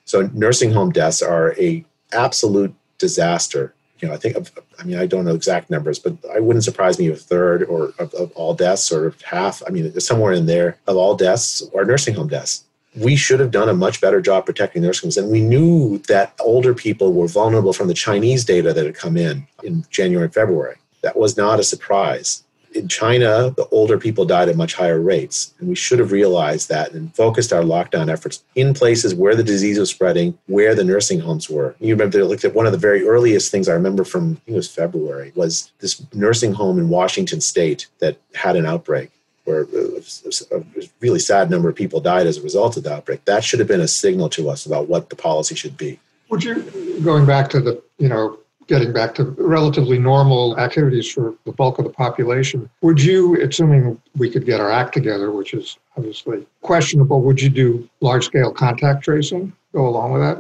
So 0.05 0.23
nursing 0.33 0.73
home 0.73 0.91
deaths 0.91 1.23
are 1.23 1.55
a 1.61 1.85
absolute 2.13 2.75
disaster. 2.97 3.75
You 4.01 4.09
know, 4.09 4.15
I 4.15 4.17
think 4.17 4.37
I 4.79 4.85
mean 4.85 4.99
I 4.99 5.07
don't 5.07 5.25
know 5.25 5.35
exact 5.35 5.71
numbers, 5.71 5.99
but 5.99 6.17
I 6.35 6.41
wouldn't 6.41 6.65
surprise 6.65 6.99
me 6.99 7.09
if 7.09 7.17
a 7.17 7.21
third 7.21 7.65
or 7.65 7.93
of, 7.99 8.15
of 8.15 8.33
all 8.33 8.55
deaths 8.55 8.93
or 8.93 9.15
half. 9.25 9.63
I 9.67 9.71
mean, 9.71 9.99
somewhere 10.01 10.33
in 10.33 10.47
there 10.47 10.79
of 10.87 10.97
all 10.97 11.15
deaths 11.15 11.63
are 11.75 11.85
nursing 11.85 12.15
home 12.15 12.29
deaths. 12.29 12.65
We 12.97 13.17
should 13.17 13.39
have 13.41 13.51
done 13.51 13.69
a 13.69 13.75
much 13.75 14.01
better 14.01 14.21
job 14.21 14.47
protecting 14.47 14.83
nursing 14.83 15.09
homes, 15.09 15.17
and 15.17 15.31
we 15.31 15.41
knew 15.41 15.99
that 16.09 16.35
older 16.41 16.75
people 16.75 17.13
were 17.13 17.29
vulnerable 17.29 17.73
from 17.73 17.89
the 17.89 17.95
Chinese 17.95 18.45
data 18.45 18.73
that 18.73 18.87
had 18.87 18.95
come 18.95 19.17
in 19.17 19.47
in 19.63 19.85
January 19.91 20.25
and 20.25 20.35
February. 20.35 20.77
That 21.03 21.17
was 21.17 21.37
not 21.37 21.61
a 21.61 21.65
surprise 21.65 22.43
in 22.75 22.89
China, 22.89 23.51
the 23.57 23.67
older 23.71 23.99
people 23.99 24.25
died 24.25 24.49
at 24.49 24.57
much 24.57 24.75
higher 24.75 25.01
rates. 25.01 25.55
And 25.59 25.69
we 25.69 25.75
should 25.75 25.99
have 25.99 26.13
realized 26.13 26.69
that 26.69 26.93
and 26.93 27.15
focused 27.15 27.53
our 27.53 27.63
lockdown 27.63 28.11
efforts 28.11 28.45
in 28.55 28.75
places 28.75 29.15
where 29.15 29.35
the 29.35 29.43
disease 29.43 29.79
was 29.79 29.91
spreading, 29.91 30.39
where 30.47 30.75
the 30.75 30.85
nursing 30.85 31.21
homes 31.21 31.49
were. 31.49 31.75
You 31.81 31.95
remember, 31.95 32.25
like, 32.25 32.43
one 32.55 32.67
of 32.67 32.73
the 32.73 32.79
very 32.79 33.07
earliest 33.07 33.51
things 33.51 33.69
I 33.69 33.75
remember 33.75 34.05
from, 34.05 34.33
I 34.33 34.35
think 34.35 34.55
it 34.55 34.55
was 34.55 34.69
February, 34.69 35.33
was 35.35 35.73
this 35.81 36.05
nursing 36.15 36.53
home 36.53 36.79
in 36.79 36.89
Washington 36.89 37.41
state 37.41 37.87
that 38.01 38.19
had 38.35 38.57
an 38.57 38.67
outbreak 38.67 39.11
where 39.45 39.63
a 39.63 40.63
really 41.01 41.19
sad 41.19 41.51
number 41.51 41.71
of 41.71 41.75
people 41.75 42.01
died 42.01 42.27
as 42.27 42.37
a 42.37 42.43
result 42.43 42.77
of 42.77 42.83
the 42.83 42.93
outbreak. 42.93 43.25
That 43.25 43.43
should 43.43 43.61
have 43.61 43.69
been 43.69 43.81
a 43.81 43.89
signal 43.89 44.29
to 44.31 44.51
us 44.51 44.67
about 44.67 44.89
what 44.89 45.09
the 45.09 45.17
policy 45.17 45.55
should 45.55 45.79
be. 45.79 45.99
Would 46.29 46.45
you, 46.45 47.01
going 47.03 47.25
back 47.25 47.49
to 47.51 47.61
the, 47.61 47.83
you 47.97 48.09
know, 48.09 48.39
getting 48.69 48.93
back 48.93 49.15
to 49.17 49.25
relatively 49.39 49.99
normal 49.99 50.59
activities 50.59 51.11
for 51.11 51.35
the 51.45 51.53
bulk 51.53 51.79
of 51.79 51.85
the 51.85 51.91
population. 51.91 52.71
Would 52.83 53.03
you, 53.03 53.41
assuming 53.43 54.01
we 54.17 54.31
could 54.31 54.45
get 54.45 54.61
our 54.61 54.71
act 54.71 54.95
together, 54.95 55.33
which 55.33 55.55
is 55.55 55.79
obviously 55.97 56.47
questionable, 56.61 57.23
would 57.23 57.41
you 57.41 57.49
do 57.49 57.89
large 58.01 58.27
scale 58.27 58.53
contact 58.53 59.03
tracing? 59.03 59.53
Go 59.73 59.89
along 59.89 60.13
with 60.13 60.23
that? 60.23 60.39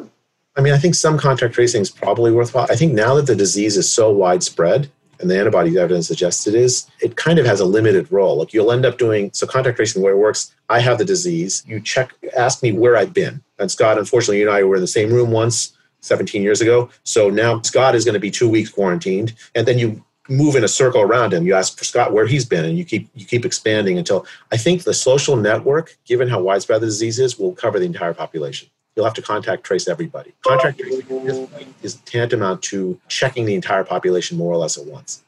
I 0.56 0.60
mean, 0.60 0.74
I 0.74 0.78
think 0.78 0.94
some 0.94 1.18
contact 1.18 1.54
tracing 1.54 1.82
is 1.82 1.90
probably 1.90 2.30
worthwhile. 2.30 2.66
I 2.70 2.76
think 2.76 2.92
now 2.92 3.14
that 3.14 3.26
the 3.26 3.34
disease 3.34 3.76
is 3.76 3.90
so 3.90 4.12
widespread, 4.12 4.90
and 5.20 5.28
the 5.28 5.38
antibody 5.38 5.76
evidence 5.78 6.06
suggests 6.06 6.46
it 6.46 6.54
is, 6.54 6.88
it 7.00 7.16
kind 7.16 7.38
of 7.38 7.46
has 7.46 7.60
a 7.60 7.64
limited 7.64 8.10
role. 8.12 8.38
Like 8.38 8.52
you'll 8.52 8.70
end 8.70 8.86
up 8.86 8.98
doing 8.98 9.30
so 9.32 9.46
contact 9.46 9.76
tracing 9.76 10.02
way 10.02 10.12
it 10.12 10.18
works. 10.18 10.54
I 10.68 10.80
have 10.80 10.98
the 10.98 11.04
disease. 11.04 11.64
You 11.66 11.80
check, 11.80 12.12
ask 12.36 12.62
me 12.62 12.72
where 12.72 12.96
I've 12.96 13.12
been. 13.12 13.42
And 13.58 13.70
Scott, 13.70 13.98
unfortunately, 13.98 14.38
you 14.38 14.48
and 14.48 14.56
I 14.56 14.62
were 14.62 14.76
in 14.76 14.80
the 14.80 14.86
same 14.86 15.12
room 15.12 15.32
once 15.32 15.76
17 16.00 16.42
years 16.42 16.60
ago. 16.60 16.88
So 17.04 17.30
now 17.30 17.60
Scott 17.62 17.94
is 17.94 18.04
going 18.04 18.14
to 18.14 18.20
be 18.20 18.30
two 18.30 18.48
weeks 18.48 18.70
quarantined, 18.70 19.34
and 19.54 19.66
then 19.66 19.78
you 19.78 20.04
move 20.28 20.56
in 20.56 20.64
a 20.64 20.68
circle 20.68 21.00
around 21.00 21.32
him. 21.32 21.46
You 21.46 21.54
ask 21.54 21.76
for 21.76 21.84
Scott 21.84 22.12
where 22.12 22.26
he's 22.26 22.44
been, 22.44 22.64
and 22.64 22.78
you 22.78 22.84
keep 22.84 23.08
you 23.14 23.26
keep 23.26 23.44
expanding 23.44 23.98
until 23.98 24.26
I 24.52 24.56
think 24.56 24.84
the 24.84 24.94
social 24.94 25.36
network, 25.36 25.96
given 26.04 26.28
how 26.28 26.40
widespread 26.40 26.80
the 26.80 26.86
disease 26.86 27.18
is, 27.18 27.38
will 27.38 27.54
cover 27.54 27.78
the 27.78 27.86
entire 27.86 28.14
population. 28.14 28.68
You'll 28.94 29.04
have 29.04 29.14
to 29.14 29.22
contact 29.22 29.64
trace 29.64 29.86
everybody. 29.86 30.34
Contact 30.44 30.78
tracing 30.78 31.48
is, 31.82 31.94
tantamount 32.04 32.62
to 32.62 33.00
checking 33.06 33.44
the 33.44 33.54
entire 33.54 33.84
population 33.84 34.36
more 34.36 34.52
or 34.52 34.56
less 34.56 34.76
at 34.76 34.86
once. 34.86 35.22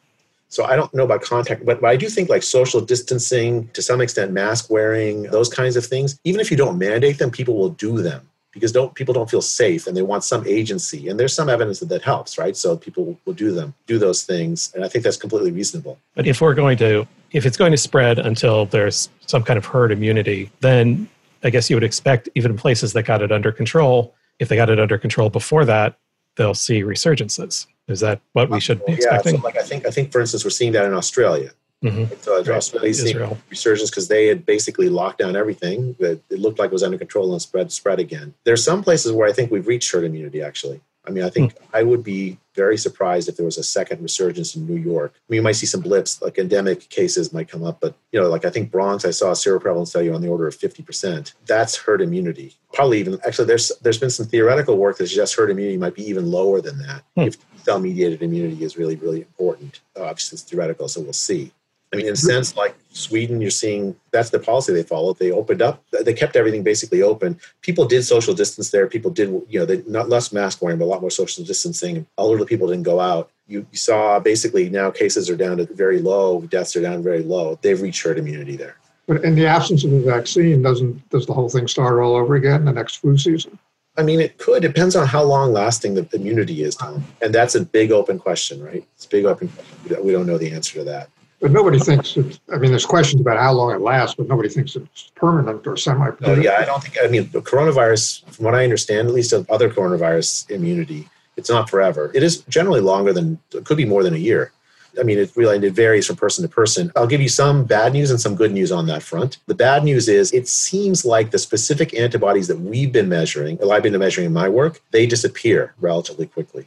So 0.49 0.65
I 0.65 0.75
don't 0.75 0.93
know 0.93 1.05
about 1.05 1.23
contact, 1.23 1.65
but, 1.65 1.81
but 1.81 1.89
I 1.89 1.95
do 1.95 2.09
think 2.09 2.29
like 2.29 2.43
social 2.43 2.81
distancing, 2.81 3.69
to 3.69 3.81
some 3.81 4.01
extent, 4.01 4.33
mask 4.33 4.69
wearing, 4.69 5.23
those 5.23 5.49
kinds 5.49 5.77
of 5.77 5.87
things. 5.87 6.19
Even 6.25 6.41
if 6.41 6.51
you 6.51 6.57
don't 6.57 6.79
mandate 6.79 7.19
them, 7.19 7.31
people 7.31 7.57
will 7.57 7.69
do 7.69 8.03
them 8.03 8.29
because 8.53 8.73
don't 8.73 8.95
people 8.95 9.15
don't 9.15 9.31
feel 9.31 9.43
safe 9.43 9.87
and 9.87 9.97
they 9.97 10.03
want 10.03 10.25
some 10.25 10.47
agency 10.47 11.09
and 11.09 11.19
there's 11.19 11.35
some 11.35 11.49
evidence 11.49 11.81
that 11.81 11.89
that 11.89 12.03
helps 12.03 12.39
right? 12.39 12.57
So 12.57 12.77
people 12.77 13.19
will 13.25 13.33
do 13.33 13.53
them 13.53 13.75
do 13.87 13.99
those 13.99 14.23
things. 14.23 14.73
And 14.75 14.85
i 14.85 14.89
think 14.89 15.05
that's 15.05 15.17
completely 15.17 15.53
reasonable. 15.53 15.99
But 16.15 16.27
if 16.27 16.41
we're 16.41 16.55
going 16.55 16.79
to 16.79 17.07
if 17.33 17.47
it's 17.47 17.57
going 17.57 17.71
to 17.73 17.79
spread 17.79 18.19
until 18.19 18.67
there's 18.67 19.09
some 19.27 19.43
kind 19.43 19.57
of 19.57 19.65
herd 19.65 19.93
immunity 19.93 20.51
then 20.61 21.09
i 21.45 21.51
guess 21.51 21.71
you 21.71 21.77
would 21.77 21.85
expect 21.85 22.29
even 22.35 22.57
places 22.57 22.93
that 22.93 23.05
got 23.05 23.23
it 23.23 23.31
under 23.31 23.53
control 23.53 24.15
if 24.39 24.49
they 24.49 24.57
got 24.57 24.71
it 24.71 24.81
under 24.81 24.99
control 24.99 25.31
before 25.31 25.65
that 25.65 25.97
they'll 26.37 26.55
see 26.55 26.83
resurgences. 26.83 27.67
Is 27.89 28.01
that 28.01 28.21
what 28.33 28.51
we 28.51 28.61
should 28.61 28.85
be 28.87 28.93
expecting 28.93 29.35
yeah, 29.35 29.41
so 29.41 29.45
like 29.45 29.57
i 29.57 29.63
think 29.63 29.87
i 29.87 29.91
think 29.91 30.13
for 30.13 30.21
instance 30.21 30.45
we're 30.45 30.51
seeing 30.51 30.73
that 30.73 30.85
in 30.85 30.95
australia 30.95 31.51
Mm-hmm. 31.85 32.14
So 32.21 32.37
right. 32.37 32.49
Australia's 32.49 33.03
seeing 33.03 33.38
resurgence 33.49 33.90
because 33.90 34.09
they 34.09 34.27
had 34.27 34.45
basically 34.45 34.88
locked 34.88 35.19
down 35.19 35.35
everything. 35.35 35.97
That 35.99 36.21
it 36.31 36.38
looked 36.38 36.59
like 36.59 36.69
it 36.69 36.73
was 36.73 36.83
under 36.83 36.99
control 36.99 37.33
and 37.33 37.40
spread 37.40 37.73
spread 37.73 37.99
again. 37.99 38.35
There's 38.45 38.62
some 38.62 38.83
places 38.83 39.12
where 39.12 39.29
I 39.29 39.33
think 39.33 39.51
we've 39.51 39.66
reached 39.66 39.90
herd 39.90 40.05
immunity. 40.05 40.43
Actually, 40.43 40.83
I 41.07 41.11
mean, 41.11 41.25
I 41.25 41.31
think 41.31 41.55
mm. 41.55 41.59
I 41.73 41.83
would 41.83 42.05
be 42.05 42.38
very 42.55 42.77
surprised 42.77 43.29
if 43.29 43.37
there 43.37 43.47
was 43.47 43.57
a 43.57 43.62
second 43.62 44.03
resurgence 44.03 44.55
in 44.55 44.66
New 44.66 44.77
York. 44.77 45.14
I 45.16 45.21
mean, 45.29 45.37
you 45.37 45.43
might 45.43 45.53
see 45.53 45.66
some 45.66 45.81
blips, 45.81 46.21
like 46.21 46.37
endemic 46.37 46.88
cases 46.90 47.33
might 47.33 47.49
come 47.49 47.64
up, 47.64 47.81
but 47.81 47.95
you 48.12 48.21
know, 48.21 48.29
like 48.29 48.45
I 48.45 48.51
think 48.51 48.71
Bronx, 48.71 49.07
I 49.07 49.11
saw 49.11 49.31
a 49.31 49.35
seroprevalence 49.35 49.88
study 49.88 50.11
on 50.11 50.21
the 50.21 50.29
order 50.29 50.47
of 50.47 50.59
50%. 50.59 51.33
That's 51.47 51.77
herd 51.77 52.03
immunity. 52.03 52.55
Probably 52.75 53.01
even 53.01 53.19
actually, 53.27 53.47
there's 53.47 53.73
there's 53.81 53.99
been 53.99 54.11
some 54.11 54.27
theoretical 54.27 54.77
work 54.77 54.99
that 54.99 55.07
suggests 55.07 55.35
herd 55.35 55.51
immunity 55.51 55.79
might 55.79 55.95
be 55.95 56.07
even 56.07 56.31
lower 56.31 56.61
than 56.61 56.79
that. 56.81 57.05
Mm. 57.16 57.29
If 57.29 57.37
cell 57.64 57.81
mediated 57.81 58.23
immunity 58.23 58.62
is 58.62 58.77
really 58.77 58.97
really 58.97 59.23
important. 59.23 59.81
Uh, 59.99 60.05
obviously, 60.05 60.37
it's 60.37 60.43
theoretical, 60.43 60.88
so 60.88 61.01
we'll 61.01 61.12
see. 61.14 61.53
I 61.92 61.96
mean, 61.96 62.07
in 62.07 62.12
a 62.12 62.16
sense, 62.16 62.57
like 62.57 62.76
Sweden, 62.92 63.40
you're 63.40 63.50
seeing 63.50 63.96
that's 64.12 64.31
the 64.31 64.38
policy 64.38 64.72
they 64.72 64.85
followed. 64.85 65.18
They 65.18 65.33
opened 65.33 65.61
up, 65.61 65.83
they 66.05 66.14
kept 66.14 66.37
everything 66.37 66.62
basically 66.62 67.03
open. 67.03 67.40
People 67.62 67.85
did 67.85 68.05
social 68.05 68.33
distance 68.33 68.70
there. 68.70 68.87
People 68.87 69.11
did, 69.11 69.29
you 69.48 69.59
know, 69.59 69.66
they 69.66 69.83
not 69.88 70.09
less 70.09 70.33
mask 70.33 70.62
wearing, 70.62 70.79
but 70.79 70.85
a 70.85 70.87
lot 70.87 71.00
more 71.00 71.11
social 71.11 71.44
distancing. 71.44 72.07
Elderly 72.16 72.46
people 72.46 72.68
didn't 72.68 72.85
go 72.85 73.00
out. 73.00 73.31
You, 73.48 73.66
you 73.72 73.79
saw 73.79 74.20
basically 74.20 74.70
now 74.70 74.92
cases 74.92 75.29
are 75.29 75.37
down 75.37 75.57
to 75.57 75.66
very 75.74 75.98
low, 75.98 76.42
deaths 76.42 76.76
are 76.76 76.83
down 76.83 77.03
very 77.03 77.24
low. 77.24 77.59
They've 77.61 77.81
reached 77.81 78.05
herd 78.05 78.18
immunity 78.18 78.55
there. 78.55 78.76
But 79.09 79.24
in 79.24 79.35
the 79.35 79.46
absence 79.46 79.83
of 79.83 79.92
a 79.92 80.00
vaccine, 80.00 80.62
doesn't 80.62 81.09
does 81.11 81.26
the 81.26 81.33
whole 81.33 81.48
thing 81.48 81.66
start 81.66 81.98
all 81.98 82.14
over 82.14 82.37
again 82.37 82.66
the 82.66 82.72
next 82.72 82.96
flu 82.96 83.18
season? 83.18 83.59
I 83.96 84.05
mean, 84.05 84.20
it 84.20 84.38
could. 84.38 84.64
It 84.64 84.68
depends 84.68 84.94
on 84.94 85.09
how 85.09 85.24
long 85.24 85.53
lasting 85.53 85.94
the 85.94 86.09
immunity 86.12 86.62
is, 86.62 86.76
Tom. 86.76 87.05
And 87.20 87.35
that's 87.35 87.57
a 87.57 87.64
big 87.64 87.90
open 87.90 88.20
question, 88.20 88.62
right? 88.62 88.87
It's 88.94 89.07
a 89.07 89.09
big 89.09 89.24
open 89.24 89.48
question. 89.48 90.05
We 90.05 90.12
don't 90.12 90.26
know 90.26 90.38
the 90.38 90.53
answer 90.53 90.74
to 90.79 90.85
that. 90.85 91.11
But 91.40 91.53
nobody 91.53 91.79
thinks 91.79 92.16
it's, 92.16 92.38
I 92.53 92.59
mean, 92.59 92.70
there's 92.70 92.85
questions 92.85 93.20
about 93.20 93.38
how 93.38 93.53
long 93.53 93.74
it 93.74 93.81
lasts, 93.81 94.14
but 94.14 94.29
nobody 94.29 94.50
thinks 94.50 94.76
it's 94.76 95.11
permanent 95.14 95.66
or 95.66 95.76
semi 95.76 96.11
permanent. 96.11 96.44
Yeah, 96.44 96.57
I 96.59 96.66
don't 96.66 96.83
think, 96.83 96.98
I 97.03 97.09
mean, 97.09 97.31
the 97.33 97.40
coronavirus, 97.40 98.24
from 98.31 98.44
what 98.44 98.55
I 98.55 98.62
understand, 98.62 99.09
at 99.09 99.14
least 99.14 99.33
of 99.33 99.50
other 99.50 99.70
coronavirus 99.70 100.50
immunity, 100.50 101.09
it's 101.37 101.48
not 101.48 101.70
forever. 101.70 102.11
It 102.14 102.22
is 102.22 102.42
generally 102.42 102.81
longer 102.81 103.14
than, 103.14 103.38
it 103.55 103.64
could 103.64 103.79
be 103.79 103.87
more 103.87 104.03
than 104.03 104.12
a 104.12 104.18
year. 104.18 104.53
I 104.98 105.03
mean, 105.03 105.18
it 105.18 105.33
really 105.37 105.64
it 105.64 105.72
varies 105.72 106.07
from 106.07 106.16
person 106.16 106.42
to 106.42 106.48
person. 106.48 106.90
I'll 106.96 107.07
give 107.07 107.20
you 107.20 107.29
some 107.29 107.64
bad 107.64 107.92
news 107.92 108.11
and 108.11 108.20
some 108.20 108.35
good 108.35 108.53
news 108.53 108.72
on 108.72 108.87
that 108.88 109.03
front. 109.03 109.38
The 109.46 109.55
bad 109.55 109.85
news 109.85 110.09
is 110.09 110.33
it 110.33 110.48
seems 110.48 111.05
like 111.05 111.31
the 111.31 111.38
specific 111.38 111.94
antibodies 111.94 112.48
that 112.48 112.59
we've 112.59 112.92
been 112.92 113.09
measuring, 113.09 113.59
or 113.61 113.72
I've 113.72 113.85
been 113.85 113.96
measuring 113.98 114.26
in 114.26 114.33
my 114.33 114.48
work, 114.48 114.83
they 114.90 115.07
disappear 115.07 115.74
relatively 115.81 116.26
quickly. 116.26 116.66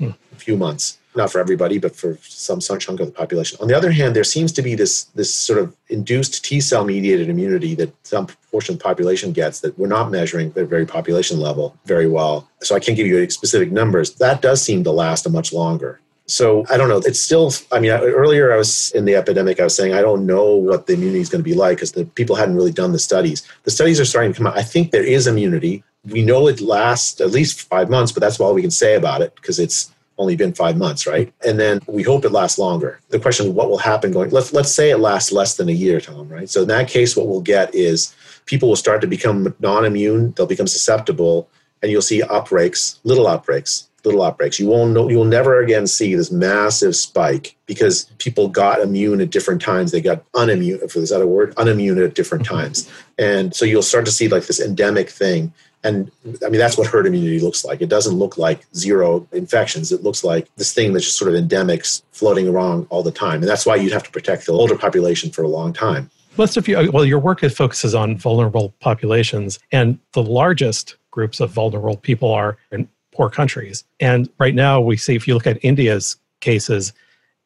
A 0.00 0.14
few 0.36 0.56
months 0.56 0.98
not 1.16 1.30
for 1.30 1.38
everybody, 1.38 1.78
but 1.78 1.94
for 1.94 2.18
some, 2.22 2.60
some 2.60 2.78
chunk 2.78 3.00
of 3.00 3.06
the 3.06 3.12
population. 3.12 3.58
On 3.60 3.68
the 3.68 3.76
other 3.76 3.92
hand, 3.92 4.16
there 4.16 4.24
seems 4.24 4.52
to 4.52 4.62
be 4.62 4.74
this 4.74 5.04
this 5.14 5.32
sort 5.32 5.58
of 5.58 5.74
induced 5.88 6.44
T 6.44 6.60
cell 6.60 6.84
mediated 6.84 7.28
immunity 7.28 7.74
that 7.76 7.94
some 8.04 8.26
portion 8.50 8.74
of 8.74 8.78
the 8.78 8.84
population 8.84 9.32
gets 9.32 9.60
that 9.60 9.78
we're 9.78 9.86
not 9.86 10.10
measuring 10.10 10.50
at 10.50 10.56
a 10.56 10.66
very 10.66 10.86
population 10.86 11.38
level 11.38 11.76
very 11.86 12.08
well. 12.08 12.48
So 12.62 12.74
I 12.74 12.80
can't 12.80 12.96
give 12.96 13.06
you 13.06 13.28
specific 13.30 13.70
numbers. 13.70 14.14
That 14.14 14.42
does 14.42 14.62
seem 14.62 14.84
to 14.84 14.90
last 14.90 15.26
a 15.26 15.30
much 15.30 15.52
longer. 15.52 16.00
So 16.26 16.64
I 16.70 16.76
don't 16.76 16.88
know. 16.88 17.02
It's 17.04 17.20
still. 17.20 17.52
I 17.70 17.80
mean, 17.80 17.90
earlier 17.90 18.52
I 18.52 18.56
was 18.56 18.90
in 18.92 19.04
the 19.04 19.14
epidemic. 19.14 19.60
I 19.60 19.64
was 19.64 19.76
saying 19.76 19.92
I 19.94 20.00
don't 20.00 20.26
know 20.26 20.56
what 20.56 20.86
the 20.86 20.94
immunity 20.94 21.20
is 21.20 21.28
going 21.28 21.44
to 21.44 21.48
be 21.48 21.54
like 21.54 21.76
because 21.76 21.92
the 21.92 22.06
people 22.06 22.34
hadn't 22.34 22.56
really 22.56 22.72
done 22.72 22.92
the 22.92 22.98
studies. 22.98 23.46
The 23.64 23.70
studies 23.70 24.00
are 24.00 24.04
starting 24.04 24.32
to 24.32 24.36
come 24.38 24.46
out. 24.46 24.56
I 24.56 24.62
think 24.62 24.90
there 24.90 25.04
is 25.04 25.26
immunity. 25.26 25.84
We 26.06 26.22
know 26.22 26.48
it 26.48 26.60
lasts 26.60 27.20
at 27.20 27.30
least 27.30 27.62
five 27.62 27.88
months, 27.88 28.12
but 28.12 28.20
that's 28.20 28.38
all 28.40 28.54
we 28.54 28.62
can 28.62 28.70
say 28.70 28.94
about 28.94 29.22
it 29.22 29.34
because 29.36 29.58
it's 29.58 29.90
only 30.18 30.36
been 30.36 30.54
five 30.54 30.76
months, 30.76 31.06
right? 31.06 31.32
And 31.44 31.58
then 31.58 31.80
we 31.86 32.02
hope 32.02 32.24
it 32.24 32.30
lasts 32.30 32.58
longer. 32.58 33.00
The 33.08 33.18
question 33.18 33.46
is 33.46 33.52
what 33.52 33.68
will 33.68 33.78
happen 33.78 34.12
going, 34.12 34.30
let's, 34.30 34.52
let's 34.52 34.72
say 34.72 34.90
it 34.90 34.98
lasts 34.98 35.32
less 35.32 35.56
than 35.56 35.68
a 35.68 35.72
year, 35.72 36.00
Tom, 36.00 36.28
right? 36.28 36.48
So 36.48 36.62
in 36.62 36.68
that 36.68 36.88
case, 36.88 37.16
what 37.16 37.26
we'll 37.26 37.40
get 37.40 37.74
is 37.74 38.14
people 38.46 38.68
will 38.68 38.76
start 38.76 39.00
to 39.00 39.06
become 39.06 39.54
non-immune, 39.60 40.32
they'll 40.32 40.46
become 40.46 40.66
susceptible, 40.66 41.48
and 41.82 41.90
you'll 41.90 42.02
see 42.02 42.22
outbreaks, 42.22 43.00
little 43.04 43.26
outbreaks, 43.26 43.88
little 44.04 44.22
outbreaks. 44.22 44.60
You 44.60 44.68
won't 44.68 44.92
know, 44.92 45.08
you 45.08 45.16
will 45.16 45.24
never 45.24 45.60
again 45.60 45.86
see 45.86 46.14
this 46.14 46.30
massive 46.30 46.94
spike 46.94 47.56
because 47.66 48.04
people 48.18 48.48
got 48.48 48.80
immune 48.80 49.20
at 49.20 49.30
different 49.30 49.62
times. 49.62 49.90
They 49.90 50.00
got 50.00 50.30
unimmune, 50.32 50.82
is 50.96 51.10
that 51.10 51.22
a 51.22 51.26
word? 51.26 51.54
Unimmune 51.56 52.04
at 52.04 52.14
different 52.14 52.44
times. 52.44 52.90
And 53.18 53.54
so 53.54 53.64
you'll 53.64 53.82
start 53.82 54.04
to 54.04 54.12
see 54.12 54.28
like 54.28 54.46
this 54.46 54.60
endemic 54.60 55.10
thing 55.10 55.52
and 55.84 56.10
I 56.44 56.48
mean, 56.48 56.58
that's 56.58 56.78
what 56.78 56.86
herd 56.86 57.06
immunity 57.06 57.38
looks 57.40 57.62
like. 57.64 57.82
It 57.82 57.90
doesn't 57.90 58.14
look 58.14 58.38
like 58.38 58.64
zero 58.74 59.28
infections. 59.32 59.92
It 59.92 60.02
looks 60.02 60.24
like 60.24 60.48
this 60.56 60.72
thing 60.72 60.94
that's 60.94 61.04
just 61.04 61.18
sort 61.18 61.32
of 61.32 61.40
endemics 61.40 62.02
floating 62.10 62.48
around 62.48 62.86
all 62.88 63.02
the 63.02 63.12
time. 63.12 63.42
And 63.42 63.48
that's 63.48 63.66
why 63.66 63.76
you'd 63.76 63.92
have 63.92 64.02
to 64.04 64.10
protect 64.10 64.46
the 64.46 64.52
older 64.52 64.76
population 64.76 65.30
for 65.30 65.42
a 65.42 65.48
long 65.48 65.74
time. 65.74 66.10
Most 66.38 66.56
of 66.56 66.66
you, 66.66 66.78
uh, 66.78 66.86
well, 66.90 67.04
your 67.04 67.20
work 67.20 67.40
focuses 67.40 67.94
on 67.94 68.16
vulnerable 68.16 68.74
populations, 68.80 69.60
and 69.70 69.98
the 70.12 70.22
largest 70.22 70.96
groups 71.10 71.38
of 71.38 71.50
vulnerable 71.50 71.96
people 71.98 72.32
are 72.32 72.56
in 72.72 72.88
poor 73.12 73.30
countries. 73.30 73.84
And 74.00 74.28
right 74.38 74.54
now, 74.54 74.80
we 74.80 74.96
see 74.96 75.14
if 75.14 75.28
you 75.28 75.34
look 75.34 75.46
at 75.46 75.62
India's 75.62 76.16
cases, 76.40 76.92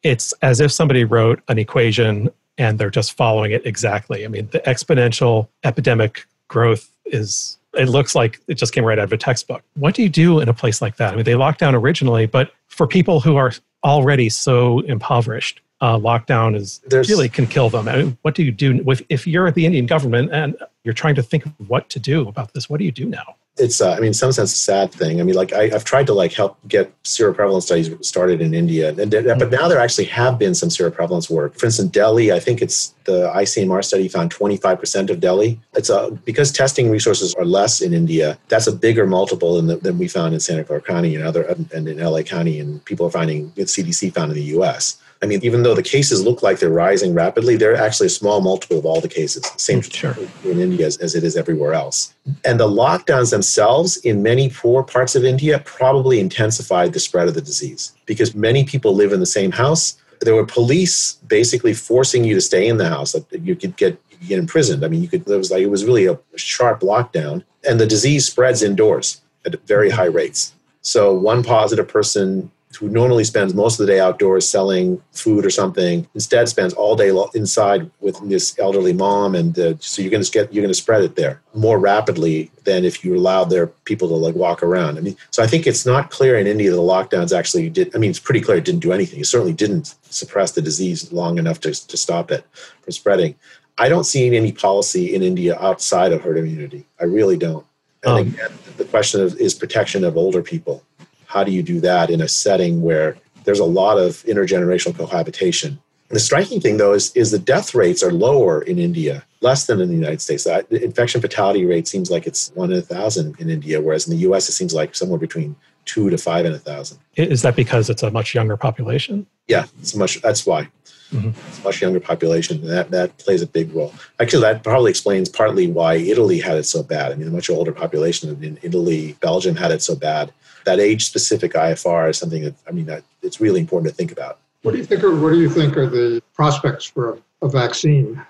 it's 0.01 0.33
as 0.41 0.59
if 0.59 0.71
somebody 0.71 1.03
wrote 1.03 1.41
an 1.49 1.59
equation 1.59 2.29
and 2.57 2.79
they're 2.79 2.89
just 2.89 3.13
following 3.13 3.51
it 3.51 3.65
exactly. 3.65 4.25
I 4.25 4.27
mean, 4.27 4.49
the 4.51 4.59
exponential 4.61 5.47
epidemic 5.63 6.25
growth 6.47 6.91
is 7.05 7.58
it 7.73 7.89
looks 7.89 8.15
like 8.15 8.39
it 8.47 8.55
just 8.55 8.73
came 8.73 8.83
right 8.83 8.97
out 8.97 9.03
of 9.05 9.13
a 9.13 9.17
textbook. 9.17 9.63
What 9.75 9.95
do 9.95 10.01
you 10.01 10.09
do 10.09 10.39
in 10.39 10.49
a 10.49 10.53
place 10.53 10.81
like 10.81 10.97
that? 10.97 11.13
I 11.13 11.15
mean, 11.15 11.25
they 11.25 11.35
locked 11.35 11.59
down 11.59 11.75
originally, 11.75 12.25
but 12.25 12.51
for 12.67 12.87
people 12.87 13.19
who 13.19 13.35
are 13.35 13.51
already 13.83 14.29
so 14.29 14.79
impoverished, 14.81 15.61
uh, 15.81 15.97
lockdown 15.97 16.55
is 16.55 16.79
There's, 16.87 17.09
really 17.09 17.29
can 17.29 17.47
kill 17.47 17.69
them. 17.69 17.87
I 17.87 17.97
mean, 17.97 18.17
what 18.23 18.35
do 18.35 18.43
you 18.43 18.51
do 18.51 18.83
with, 18.83 19.01
if 19.09 19.25
you're 19.25 19.47
at 19.47 19.55
the 19.55 19.65
Indian 19.65 19.85
government 19.85 20.33
and 20.33 20.57
you're 20.83 20.93
trying 20.93 21.15
to 21.15 21.23
think 21.23 21.45
of 21.45 21.53
what 21.69 21.89
to 21.89 21.99
do 21.99 22.27
about 22.27 22.53
this? 22.53 22.69
What 22.69 22.79
do 22.79 22.85
you 22.85 22.91
do 22.91 23.05
now? 23.05 23.35
It's 23.59 23.81
uh, 23.81 23.93
i 23.93 23.95
mean 23.95 24.07
in 24.07 24.13
some 24.13 24.31
sense 24.31 24.53
a 24.53 24.57
sad 24.57 24.91
thing. 24.91 25.19
I 25.19 25.23
mean 25.23 25.35
like 25.35 25.53
I, 25.53 25.67
have 25.67 25.83
tried 25.83 26.07
to 26.07 26.13
like 26.13 26.33
help 26.33 26.57
get 26.67 26.91
seroprevalence 27.03 27.63
studies 27.63 27.89
started 28.01 28.41
in 28.41 28.53
india 28.53 28.89
and 28.89 29.11
but 29.11 29.23
mm-hmm. 29.23 29.49
now 29.49 29.67
there 29.67 29.79
actually 29.79 30.05
have 30.05 30.39
been 30.39 30.55
some 30.55 30.69
seroprevalence 30.69 31.29
work. 31.29 31.55
For 31.55 31.65
instance 31.65 31.91
delhi 31.91 32.31
i 32.31 32.39
think 32.39 32.61
it's 32.61 32.93
the 33.05 33.31
icmr 33.35 33.83
study 33.83 34.07
found 34.07 34.31
25% 34.31 35.09
of 35.09 35.19
delhi. 35.19 35.59
It's 35.73 35.89
a 35.89 36.11
because 36.25 36.51
testing 36.51 36.91
resources 36.91 37.33
are 37.35 37.45
less 37.45 37.81
in 37.81 37.93
india 37.93 38.37
that's 38.47 38.67
a 38.67 38.71
bigger 38.71 39.05
multiple 39.07 39.55
than, 39.55 39.67
the, 39.67 39.77
than 39.77 39.97
we 39.97 40.07
found 40.07 40.33
in 40.33 40.39
santa 40.39 40.63
clara 40.63 40.81
county 40.81 41.15
and 41.15 41.23
other 41.23 41.43
and 41.43 41.87
in 41.87 41.97
la 41.99 42.21
county 42.21 42.59
and 42.59 42.83
people 42.85 43.05
are 43.05 43.11
finding 43.11 43.51
cdc 43.51 44.13
found 44.13 44.31
in 44.31 44.37
the 44.37 44.43
us 44.43 44.97
I 45.21 45.25
mean, 45.25 45.41
even 45.43 45.63
though 45.63 45.75
the 45.75 45.83
cases 45.83 46.23
look 46.23 46.41
like 46.41 46.59
they're 46.59 46.69
rising 46.69 47.13
rapidly, 47.13 47.57
they're 47.57 47.75
actually 47.75 48.07
a 48.07 48.11
small 48.11 48.39
multiple 48.39 48.79
of 48.79 48.85
all 48.85 49.01
the 49.01 49.09
cases. 49.09 49.43
Same 49.57 49.81
mm, 49.81 49.93
sure. 49.93 50.15
in 50.49 50.59
India 50.59 50.85
as, 50.85 50.97
as 50.97 51.13
it 51.13 51.25
is 51.25 51.35
everywhere 51.35 51.73
else. 51.73 52.13
And 52.45 52.59
the 52.59 52.67
lockdowns 52.67 53.31
themselves 53.31 53.97
in 53.97 54.23
many 54.23 54.49
poor 54.49 54.81
parts 54.81 55.15
of 55.15 55.25
India 55.25 55.59
probably 55.59 56.19
intensified 56.21 56.93
the 56.93 56.99
spread 56.99 57.27
of 57.27 57.33
the 57.33 57.41
disease 57.41 57.93
because 58.05 58.33
many 58.33 58.63
people 58.63 58.95
live 58.95 59.11
in 59.11 59.19
the 59.19 59.25
same 59.25 59.51
house. 59.51 59.97
There 60.21 60.35
were 60.35 60.45
police 60.45 61.13
basically 61.27 61.73
forcing 61.73 62.23
you 62.23 62.33
to 62.35 62.41
stay 62.41 62.67
in 62.67 62.77
the 62.77 62.87
house. 62.87 63.13
Like 63.13 63.25
you 63.31 63.55
could 63.55 63.75
get 63.75 64.01
you 64.21 64.27
get 64.27 64.39
imprisoned. 64.39 64.83
I 64.83 64.87
mean, 64.87 65.01
you 65.01 65.07
could. 65.07 65.25
There 65.25 65.37
was 65.37 65.51
like 65.51 65.61
it 65.61 65.69
was 65.69 65.85
really 65.85 66.05
a 66.05 66.19
sharp 66.35 66.81
lockdown, 66.81 67.43
and 67.67 67.79
the 67.79 67.85
disease 67.85 68.25
spreads 68.25 68.61
indoors 68.61 69.21
at 69.45 69.55
very 69.65 69.89
high 69.89 70.05
rates. 70.05 70.53
So 70.81 71.13
one 71.13 71.43
positive 71.43 71.87
person 71.87 72.51
who 72.77 72.87
normally 72.87 73.23
spends 73.23 73.53
most 73.53 73.79
of 73.79 73.87
the 73.87 73.91
day 73.91 73.99
outdoors 73.99 74.47
selling 74.47 75.01
food 75.11 75.45
or 75.45 75.49
something 75.49 76.07
instead 76.13 76.47
spends 76.47 76.73
all 76.73 76.95
day 76.95 77.11
inside 77.33 77.89
with 77.99 78.17
this 78.29 78.57
elderly 78.59 78.93
mom 78.93 79.33
and 79.33 79.57
uh, 79.57 79.73
so 79.79 80.01
you're 80.01 80.11
going 80.11 80.23
to 80.23 80.31
get 80.31 80.53
you're 80.53 80.61
going 80.61 80.69
to 80.69 80.79
spread 80.79 81.03
it 81.03 81.15
there 81.15 81.41
more 81.55 81.79
rapidly 81.79 82.51
than 82.65 82.85
if 82.85 83.03
you 83.03 83.15
allowed 83.15 83.45
their 83.45 83.67
people 83.85 84.07
to 84.07 84.13
like 84.13 84.35
walk 84.35 84.61
around. 84.61 84.97
I 84.97 85.01
mean 85.01 85.17
so 85.31 85.41
i 85.41 85.47
think 85.47 85.65
it's 85.65 85.85
not 85.85 86.11
clear 86.11 86.37
in 86.37 86.45
india 86.45 86.71
the 86.71 86.77
lockdowns 86.77 87.37
actually 87.37 87.69
did 87.69 87.93
i 87.95 87.97
mean 87.97 88.11
it's 88.11 88.19
pretty 88.19 88.41
clear 88.41 88.57
it 88.57 88.65
didn't 88.65 88.81
do 88.81 88.91
anything. 88.91 89.19
It 89.19 89.25
certainly 89.25 89.53
didn't 89.53 89.95
suppress 90.09 90.51
the 90.51 90.61
disease 90.61 91.11
long 91.11 91.37
enough 91.37 91.59
to, 91.61 91.73
to 91.87 91.97
stop 91.97 92.31
it 92.31 92.45
from 92.81 92.91
spreading. 92.91 93.35
I 93.77 93.87
don't 93.87 94.03
see 94.03 94.35
any 94.35 94.51
policy 94.51 95.15
in 95.15 95.23
india 95.23 95.57
outside 95.59 96.11
of 96.11 96.21
herd 96.21 96.37
immunity. 96.37 96.85
I 96.99 97.05
really 97.05 97.37
don't. 97.37 97.65
And 98.03 98.11
um, 98.11 98.27
again 98.27 98.51
the 98.77 98.85
question 98.85 99.21
of, 99.21 99.35
is 99.37 99.53
protection 99.53 100.03
of 100.03 100.15
older 100.17 100.41
people 100.41 100.83
how 101.29 101.43
do 101.43 101.51
you 101.51 101.61
do 101.61 101.79
that 101.79 102.09
in 102.09 102.21
a 102.21 102.27
setting 102.27 102.81
where 102.81 103.15
there's 103.43 103.59
a 103.59 103.65
lot 103.65 103.99
of 103.99 104.23
intergenerational 104.23 104.97
cohabitation? 104.97 105.79
The 106.07 106.19
striking 106.19 106.59
thing, 106.59 106.77
though, 106.77 106.93
is, 106.93 107.15
is 107.15 107.29
the 107.29 107.37
death 107.37 107.75
rates 107.75 108.01
are 108.01 108.11
lower 108.11 108.63
in 108.63 108.79
India, 108.79 109.23
less 109.41 109.67
than 109.67 109.79
in 109.79 109.89
the 109.89 109.93
United 109.93 110.21
States. 110.21 110.45
The 110.45 110.83
infection 110.83 111.21
fatality 111.21 111.65
rate 111.65 111.87
seems 111.87 112.09
like 112.09 112.25
it's 112.25 112.51
one 112.55 112.71
in 112.71 112.79
a 112.79 112.81
thousand 112.81 113.39
in 113.39 113.47
India, 113.47 113.79
whereas 113.79 114.07
in 114.07 114.17
the 114.17 114.27
US, 114.31 114.49
it 114.49 114.53
seems 114.53 114.73
like 114.73 114.95
somewhere 114.95 115.19
between 115.19 115.55
two 115.85 116.09
to 116.09 116.17
five 116.17 116.47
in 116.47 116.53
a 116.53 116.57
thousand. 116.57 116.97
Is 117.15 117.43
that 117.43 117.55
because 117.55 117.91
it's 117.91 118.01
a 118.01 118.09
much 118.09 118.33
younger 118.33 118.57
population? 118.57 119.27
Yeah, 119.47 119.65
it's 119.79 119.93
much. 119.95 120.19
That's 120.23 120.47
why. 120.47 120.67
Mm-hmm. 121.13 121.29
It's 121.47 121.59
a 121.59 121.63
much 121.63 121.79
younger 121.79 121.99
population. 121.99 122.65
That, 122.65 122.89
that 122.89 123.19
plays 123.19 123.43
a 123.43 123.47
big 123.47 123.71
role. 123.75 123.93
Actually, 124.19 124.41
that 124.41 124.63
probably 124.63 124.89
explains 124.89 125.29
partly 125.29 125.67
why 125.67 125.93
Italy 125.93 126.39
had 126.39 126.57
it 126.57 126.65
so 126.65 126.81
bad. 126.81 127.11
I 127.11 127.15
mean, 127.15 127.27
a 127.27 127.31
much 127.31 127.51
older 127.51 127.71
population 127.71 128.43
in 128.43 128.57
Italy, 128.63 129.15
Belgium 129.19 129.55
had 129.55 129.69
it 129.69 129.83
so 129.83 129.95
bad 129.95 130.33
that 130.65 130.79
age 130.79 131.05
specific 131.05 131.53
IFR 131.53 132.09
is 132.09 132.17
something 132.17 132.43
that 132.43 132.55
I 132.67 132.71
mean 132.71 132.85
that 132.85 133.03
it's 133.21 133.39
really 133.41 133.59
important 133.59 133.91
to 133.91 133.95
think 133.95 134.11
about. 134.11 134.39
What 134.61 134.71
do 134.71 134.77
you 134.77 134.85
think? 134.85 135.03
Are, 135.03 135.15
what 135.15 135.31
do 135.31 135.39
you 135.39 135.49
think 135.49 135.77
are 135.77 135.87
the 135.87 136.21
prospects 136.33 136.85
for 136.85 137.13
a, 137.13 137.45
a 137.45 137.49
vaccine? 137.49 138.21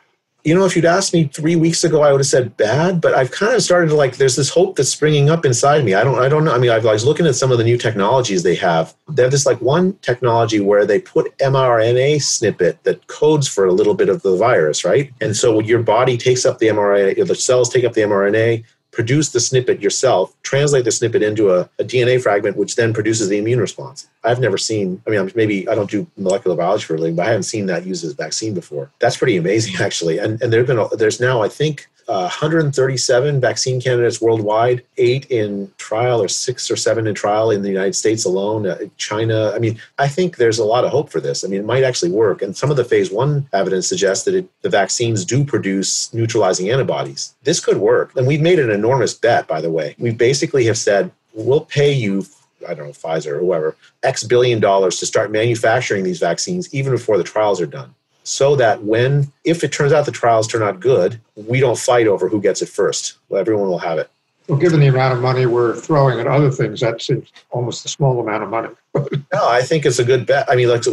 You 0.45 0.55
know, 0.55 0.63
if 0.63 0.73
you'd 0.73 0.85
asked 0.85 1.13
me 1.13 1.25
three 1.25 1.57
weeks 1.57 1.83
ago, 1.83 2.01
I 2.01 2.11
would 2.11 2.21
have 2.21 2.27
said 2.27 2.55
bad. 2.55 3.01
But 3.01 3.13
I've 3.13 3.31
kind 3.31 3.53
of 3.53 3.61
started 3.61 3.89
to 3.89 3.95
like. 3.95 4.17
There's 4.17 4.35
this 4.35 4.49
hope 4.49 4.75
that's 4.75 4.89
springing 4.89 5.29
up 5.29 5.43
inside 5.43 5.83
me. 5.83 5.95
I 5.95 6.03
don't. 6.03 6.19
I 6.19 6.29
don't 6.29 6.45
know. 6.45 6.53
I 6.53 6.59
mean, 6.59 6.69
I've, 6.69 6.85
I 6.85 6.93
was 6.93 7.05
looking 7.05 7.25
at 7.25 7.35
some 7.35 7.51
of 7.51 7.57
the 7.57 7.63
new 7.63 7.77
technologies 7.77 8.43
they 8.43 8.55
have. 8.55 8.95
They 9.09 9.23
have 9.23 9.31
this 9.31 9.45
like 9.45 9.59
one 9.59 9.93
technology 9.97 10.59
where 10.59 10.85
they 10.85 11.01
put 11.01 11.35
mRNA 11.39 12.21
snippet 12.21 12.83
that 12.83 13.07
codes 13.07 13.47
for 13.47 13.65
a 13.65 13.73
little 13.73 13.95
bit 13.95 14.07
of 14.07 14.21
the 14.21 14.37
virus, 14.37 14.85
right? 14.85 15.11
And 15.19 15.35
so 15.35 15.59
your 15.59 15.81
body 15.81 16.17
takes 16.17 16.45
up 16.45 16.59
the 16.59 16.67
mRNA. 16.67 17.27
The 17.27 17.35
cells 17.35 17.69
take 17.69 17.83
up 17.83 17.93
the 17.93 18.01
mRNA 18.01 18.63
produce 18.99 19.29
the 19.29 19.39
snippet 19.39 19.79
yourself, 19.81 20.35
translate 20.43 20.83
the 20.83 20.91
snippet 20.91 21.23
into 21.23 21.51
a, 21.51 21.61
a, 21.79 21.85
DNA 21.85 22.21
fragment, 22.21 22.57
which 22.57 22.75
then 22.75 22.93
produces 22.93 23.29
the 23.29 23.37
immune 23.37 23.61
response. 23.61 24.09
I've 24.25 24.41
never 24.41 24.57
seen, 24.57 25.01
I 25.07 25.09
mean, 25.09 25.31
maybe 25.35 25.69
I 25.69 25.73
don't 25.73 25.89
do 25.89 26.05
molecular 26.17 26.57
biology 26.57 26.83
for 26.83 26.95
a 26.95 26.97
living, 26.97 27.15
but 27.15 27.25
I 27.25 27.29
haven't 27.29 27.43
seen 27.43 27.67
that 27.67 27.85
used 27.85 28.03
as 28.03 28.11
a 28.11 28.15
vaccine 28.15 28.53
before. 28.53 28.91
That's 28.99 29.15
pretty 29.15 29.37
amazing, 29.37 29.75
actually. 29.79 30.17
And, 30.17 30.41
and 30.41 30.51
there 30.51 30.59
have 30.59 30.67
been, 30.67 30.85
there's 30.97 31.21
now, 31.21 31.41
I 31.41 31.47
think, 31.47 31.87
uh, 32.09 32.23
137 32.23 33.39
vaccine 33.39 33.79
candidates 33.79 34.19
worldwide, 34.19 34.83
eight 34.97 35.27
in 35.29 35.71
trial 35.77 36.19
or 36.19 36.27
six 36.27 36.71
or 36.71 36.75
seven 36.75 37.05
in 37.05 37.13
trial 37.13 37.51
in 37.51 37.61
the 37.61 37.69
United 37.69 37.93
States 37.93 38.25
alone, 38.25 38.65
uh, 38.65 38.79
China. 38.97 39.51
I 39.55 39.59
mean, 39.59 39.79
I 39.99 40.07
think 40.07 40.37
there's 40.37 40.57
a 40.57 40.65
lot 40.65 40.83
of 40.83 40.89
hope 40.89 41.11
for 41.11 41.21
this. 41.21 41.45
I 41.45 41.47
mean, 41.47 41.59
it 41.59 41.65
might 41.65 41.83
actually 41.83 42.09
work. 42.09 42.41
And 42.41 42.57
some 42.57 42.71
of 42.71 42.77
the 42.77 42.83
phase 42.83 43.11
one 43.11 43.47
evidence 43.53 43.87
suggests 43.87 44.25
that 44.25 44.33
it, 44.33 44.49
the 44.63 44.69
vaccines 44.69 45.23
do 45.23 45.43
produce 45.43 46.11
neutralizing 46.11 46.71
antibodies. 46.71 47.35
This 47.43 47.59
could 47.59 47.77
work. 47.77 48.15
And 48.15 48.25
we've 48.25 48.41
made 48.41 48.57
an 48.57 48.71
enormous 48.71 49.13
bet, 49.13 49.47
by 49.47 49.61
the 49.61 49.69
way. 49.69 49.95
We 49.99 50.09
basically 50.09 50.65
have 50.65 50.79
said, 50.79 51.11
we'll 51.33 51.61
pay 51.61 51.93
you 51.93 52.25
I 52.67 52.73
don't 52.73 52.87
know, 52.87 52.91
Pfizer 52.91 53.37
or 53.37 53.39
whoever, 53.39 53.77
X 54.03 54.25
billion 54.25 54.59
dollars 54.59 54.99
to 54.99 55.05
start 55.05 55.31
manufacturing 55.31 56.03
these 56.03 56.19
vaccines 56.19 56.73
even 56.73 56.91
before 56.91 57.17
the 57.17 57.23
trials 57.23 57.61
are 57.61 57.65
done 57.65 57.95
so 58.23 58.55
that 58.55 58.83
when, 58.83 59.31
if 59.43 59.63
it 59.63 59.71
turns 59.71 59.91
out 59.91 60.05
the 60.05 60.11
trials 60.11 60.47
turn 60.47 60.61
out 60.61 60.79
good, 60.79 61.19
we 61.35 61.59
don't 61.59 61.77
fight 61.77 62.07
over 62.07 62.29
who 62.29 62.41
gets 62.41 62.61
it 62.61 62.69
first. 62.69 63.17
Well, 63.29 63.41
everyone 63.41 63.67
will 63.67 63.79
have 63.79 63.97
it. 63.97 64.09
Well, 64.49 64.57
given 64.57 64.79
the 64.79 64.87
amount 64.87 65.13
of 65.13 65.21
money 65.21 65.45
we're 65.45 65.75
throwing 65.75 66.19
at 66.19 66.25
other 66.25 66.49
things, 66.49 66.79
that 66.79 67.03
seems 67.03 67.31
almost 67.51 67.85
a 67.85 67.87
small 67.87 68.19
amount 68.19 68.41
of 68.41 68.49
money. 68.49 68.69
no, 68.95 69.47
I 69.47 69.61
think 69.61 69.85
it's 69.85 69.99
a 69.99 70.03
good 70.03 70.25
bet. 70.25 70.49
I 70.49 70.55
mean, 70.55 70.69
like, 70.69 70.83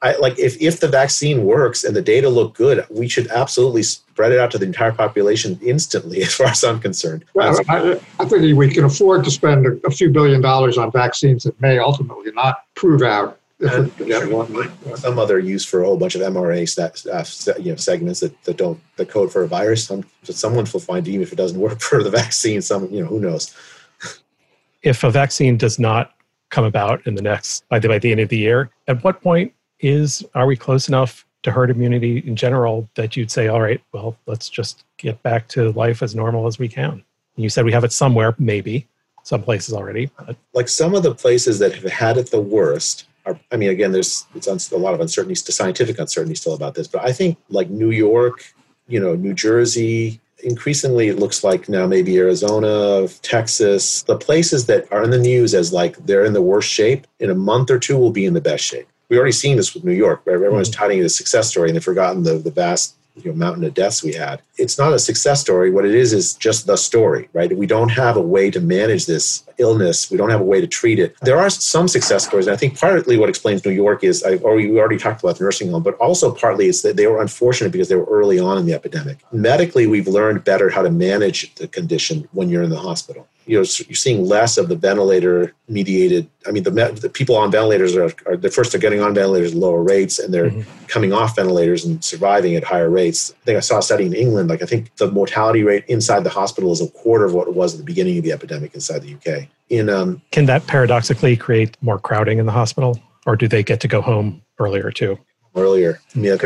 I, 0.00 0.16
like 0.16 0.38
if, 0.38 0.60
if 0.60 0.80
the 0.80 0.88
vaccine 0.88 1.44
works 1.44 1.84
and 1.84 1.94
the 1.94 2.00
data 2.00 2.30
look 2.30 2.54
good, 2.54 2.86
we 2.88 3.06
should 3.06 3.28
absolutely 3.28 3.82
spread 3.82 4.32
it 4.32 4.38
out 4.38 4.50
to 4.52 4.58
the 4.58 4.64
entire 4.64 4.92
population 4.92 5.60
instantly, 5.62 6.22
as 6.22 6.32
far 6.32 6.46
as 6.46 6.64
I'm 6.64 6.80
concerned. 6.80 7.26
Well, 7.34 7.60
I, 7.68 8.00
I 8.18 8.24
think 8.24 8.56
we 8.56 8.72
can 8.72 8.84
afford 8.84 9.24
to 9.24 9.30
spend 9.30 9.66
a, 9.66 9.86
a 9.86 9.90
few 9.90 10.08
billion 10.08 10.40
dollars 10.40 10.78
on 10.78 10.90
vaccines 10.90 11.42
that 11.42 11.60
may 11.60 11.78
ultimately 11.78 12.32
not 12.32 12.64
prove 12.74 13.02
out 13.02 13.38
some 14.96 15.18
other 15.18 15.38
use 15.38 15.64
for 15.64 15.82
a 15.82 15.86
whole 15.86 15.96
bunch 15.96 16.16
of 16.16 16.20
mRNA 16.22 16.78
uh, 17.08 17.54
you 17.60 17.70
know, 17.70 17.76
segments 17.76 18.20
that, 18.20 18.42
that 18.44 18.56
don't 18.56 18.80
the 18.96 19.06
code 19.06 19.32
for 19.32 19.44
a 19.44 19.48
virus. 19.48 19.84
Some, 19.84 20.04
someone 20.24 20.66
will 20.72 20.80
find 20.80 21.06
even 21.06 21.22
if 21.22 21.32
it 21.32 21.36
doesn't 21.36 21.60
work 21.60 21.80
for 21.80 22.02
the 22.02 22.10
vaccine. 22.10 22.60
Some 22.62 22.90
you 22.90 23.02
know 23.02 23.06
who 23.06 23.20
knows. 23.20 23.54
if 24.82 25.04
a 25.04 25.10
vaccine 25.10 25.56
does 25.56 25.78
not 25.78 26.14
come 26.50 26.64
about 26.64 27.06
in 27.06 27.14
the 27.14 27.22
next 27.22 27.66
by 27.68 27.78
the 27.78 27.88
by 27.88 27.98
the 27.98 28.10
end 28.10 28.20
of 28.20 28.28
the 28.28 28.38
year, 28.38 28.70
at 28.88 29.02
what 29.04 29.22
point 29.22 29.52
is 29.80 30.24
are 30.34 30.46
we 30.46 30.56
close 30.56 30.88
enough 30.88 31.24
to 31.44 31.52
herd 31.52 31.70
immunity 31.70 32.18
in 32.26 32.34
general 32.34 32.88
that 32.94 33.16
you'd 33.16 33.30
say, 33.30 33.48
all 33.48 33.60
right, 33.60 33.80
well, 33.92 34.16
let's 34.26 34.48
just 34.48 34.84
get 34.96 35.22
back 35.22 35.46
to 35.48 35.70
life 35.72 36.02
as 36.02 36.14
normal 36.14 36.46
as 36.46 36.58
we 36.58 36.68
can? 36.68 37.04
You 37.36 37.48
said 37.48 37.64
we 37.64 37.72
have 37.72 37.84
it 37.84 37.92
somewhere, 37.92 38.34
maybe 38.38 38.86
some 39.22 39.42
places 39.42 39.74
already. 39.74 40.10
But. 40.18 40.36
Like 40.54 40.68
some 40.68 40.94
of 40.94 41.02
the 41.02 41.14
places 41.14 41.58
that 41.58 41.74
have 41.74 41.90
had 41.90 42.16
it 42.16 42.30
the 42.30 42.40
worst 42.40 43.06
are, 43.26 43.38
I 43.50 43.56
mean, 43.56 43.70
again, 43.70 43.92
there's 43.92 44.26
it's 44.34 44.70
a 44.70 44.76
lot 44.76 44.94
of 44.94 45.00
uncertainty, 45.00 45.34
scientific 45.34 45.98
uncertainty 45.98 46.34
still 46.34 46.54
about 46.54 46.74
this, 46.74 46.88
but 46.88 47.04
I 47.04 47.12
think 47.12 47.38
like 47.48 47.70
New 47.70 47.90
York, 47.90 48.54
you 48.86 49.00
know, 49.00 49.14
New 49.14 49.34
Jersey, 49.34 50.20
increasingly 50.42 51.08
it 51.08 51.18
looks 51.18 51.42
like 51.42 51.68
now 51.68 51.86
maybe 51.86 52.18
Arizona, 52.18 53.08
Texas, 53.22 54.02
the 54.02 54.16
places 54.16 54.66
that 54.66 54.90
are 54.92 55.02
in 55.02 55.10
the 55.10 55.18
news 55.18 55.54
as 55.54 55.72
like 55.72 55.96
they're 56.06 56.24
in 56.24 56.32
the 56.34 56.42
worst 56.42 56.70
shape, 56.70 57.06
in 57.18 57.30
a 57.30 57.34
month 57.34 57.70
or 57.70 57.78
two 57.78 57.96
will 57.96 58.12
be 58.12 58.26
in 58.26 58.34
the 58.34 58.40
best 58.40 58.64
shape. 58.64 58.86
We 59.08 59.18
already 59.18 59.32
seen 59.32 59.56
this 59.56 59.74
with 59.74 59.84
New 59.84 59.92
York, 59.92 60.24
where 60.24 60.34
everyone's 60.34 60.70
mm-hmm. 60.70 60.80
touting 60.80 61.02
the 61.02 61.08
success 61.08 61.48
story 61.48 61.68
and 61.68 61.76
they've 61.76 61.84
forgotten 61.84 62.22
the, 62.22 62.34
the 62.34 62.50
vast 62.50 62.96
you 63.16 63.30
know, 63.30 63.36
mountain 63.36 63.64
of 63.64 63.74
deaths 63.74 64.02
we 64.02 64.12
had. 64.12 64.42
It's 64.58 64.76
not 64.76 64.92
a 64.92 64.98
success 64.98 65.40
story. 65.40 65.70
What 65.70 65.84
it 65.84 65.94
is 65.94 66.12
is 66.12 66.34
just 66.34 66.66
the 66.66 66.76
story, 66.76 67.28
right? 67.32 67.56
We 67.56 67.66
don't 67.66 67.90
have 67.90 68.16
a 68.16 68.20
way 68.20 68.50
to 68.50 68.60
manage 68.60 69.06
this 69.06 69.44
illness. 69.58 70.10
We 70.10 70.16
don't 70.16 70.30
have 70.30 70.40
a 70.40 70.44
way 70.44 70.60
to 70.60 70.66
treat 70.66 70.98
it. 70.98 71.14
There 71.20 71.38
are 71.38 71.48
some 71.48 71.86
success 71.86 72.26
stories. 72.26 72.46
And 72.46 72.54
I 72.54 72.56
think 72.56 72.78
partly 72.78 73.16
what 73.16 73.28
explains 73.28 73.64
New 73.64 73.70
York 73.72 74.02
is, 74.02 74.24
I 74.24 74.36
already, 74.36 74.70
we 74.70 74.78
already 74.78 74.98
talked 74.98 75.22
about 75.22 75.38
the 75.38 75.44
nursing 75.44 75.70
home, 75.70 75.82
but 75.82 75.94
also 75.98 76.34
partly 76.34 76.66
it's 76.66 76.82
that 76.82 76.96
they 76.96 77.06
were 77.06 77.22
unfortunate 77.22 77.70
because 77.70 77.88
they 77.88 77.96
were 77.96 78.06
early 78.06 78.40
on 78.40 78.58
in 78.58 78.66
the 78.66 78.74
epidemic. 78.74 79.18
Medically, 79.32 79.86
we've 79.86 80.08
learned 80.08 80.42
better 80.42 80.70
how 80.70 80.82
to 80.82 80.90
manage 80.90 81.54
the 81.54 81.68
condition 81.68 82.28
when 82.32 82.48
you're 82.48 82.62
in 82.62 82.70
the 82.70 82.80
hospital 82.80 83.28
you 83.46 83.56
know 83.58 83.64
you're 83.88 83.96
seeing 83.96 84.24
less 84.24 84.56
of 84.56 84.68
the 84.68 84.76
ventilator 84.76 85.54
mediated 85.68 86.28
i 86.46 86.50
mean 86.50 86.62
the, 86.62 86.70
the 87.00 87.08
people 87.08 87.36
on 87.36 87.50
ventilators 87.50 87.96
are, 87.96 88.12
are 88.26 88.36
the 88.36 88.50
first 88.50 88.72
they're 88.72 88.80
getting 88.80 89.00
on 89.00 89.14
ventilators 89.14 89.52
at 89.52 89.58
lower 89.58 89.82
rates 89.82 90.18
and 90.18 90.32
they're 90.32 90.50
mm-hmm. 90.50 90.86
coming 90.86 91.12
off 91.12 91.36
ventilators 91.36 91.84
and 91.84 92.02
surviving 92.04 92.54
at 92.54 92.64
higher 92.64 92.90
rates. 92.90 93.32
I 93.42 93.44
think 93.44 93.56
i 93.56 93.60
saw 93.60 93.78
a 93.78 93.82
study 93.82 94.06
in 94.06 94.14
england 94.14 94.48
like 94.48 94.62
i 94.62 94.66
think 94.66 94.94
the 94.96 95.10
mortality 95.10 95.62
rate 95.62 95.84
inside 95.88 96.24
the 96.24 96.30
hospital 96.30 96.72
is 96.72 96.80
a 96.80 96.88
quarter 96.88 97.24
of 97.24 97.34
what 97.34 97.48
it 97.48 97.54
was 97.54 97.74
at 97.74 97.78
the 97.78 97.84
beginning 97.84 98.18
of 98.18 98.24
the 98.24 98.32
epidemic 98.32 98.74
inside 98.74 99.00
the 99.00 99.14
uk 99.14 99.48
in 99.68 99.88
um, 99.88 100.22
can 100.30 100.46
that 100.46 100.66
paradoxically 100.66 101.36
create 101.36 101.76
more 101.80 101.98
crowding 101.98 102.38
in 102.38 102.46
the 102.46 102.52
hospital 102.52 103.00
or 103.26 103.36
do 103.36 103.48
they 103.48 103.62
get 103.62 103.80
to 103.80 103.88
go 103.88 104.00
home 104.00 104.42
earlier 104.58 104.90
too 104.90 105.18
earlier. 105.56 106.00
Mean, 106.14 106.38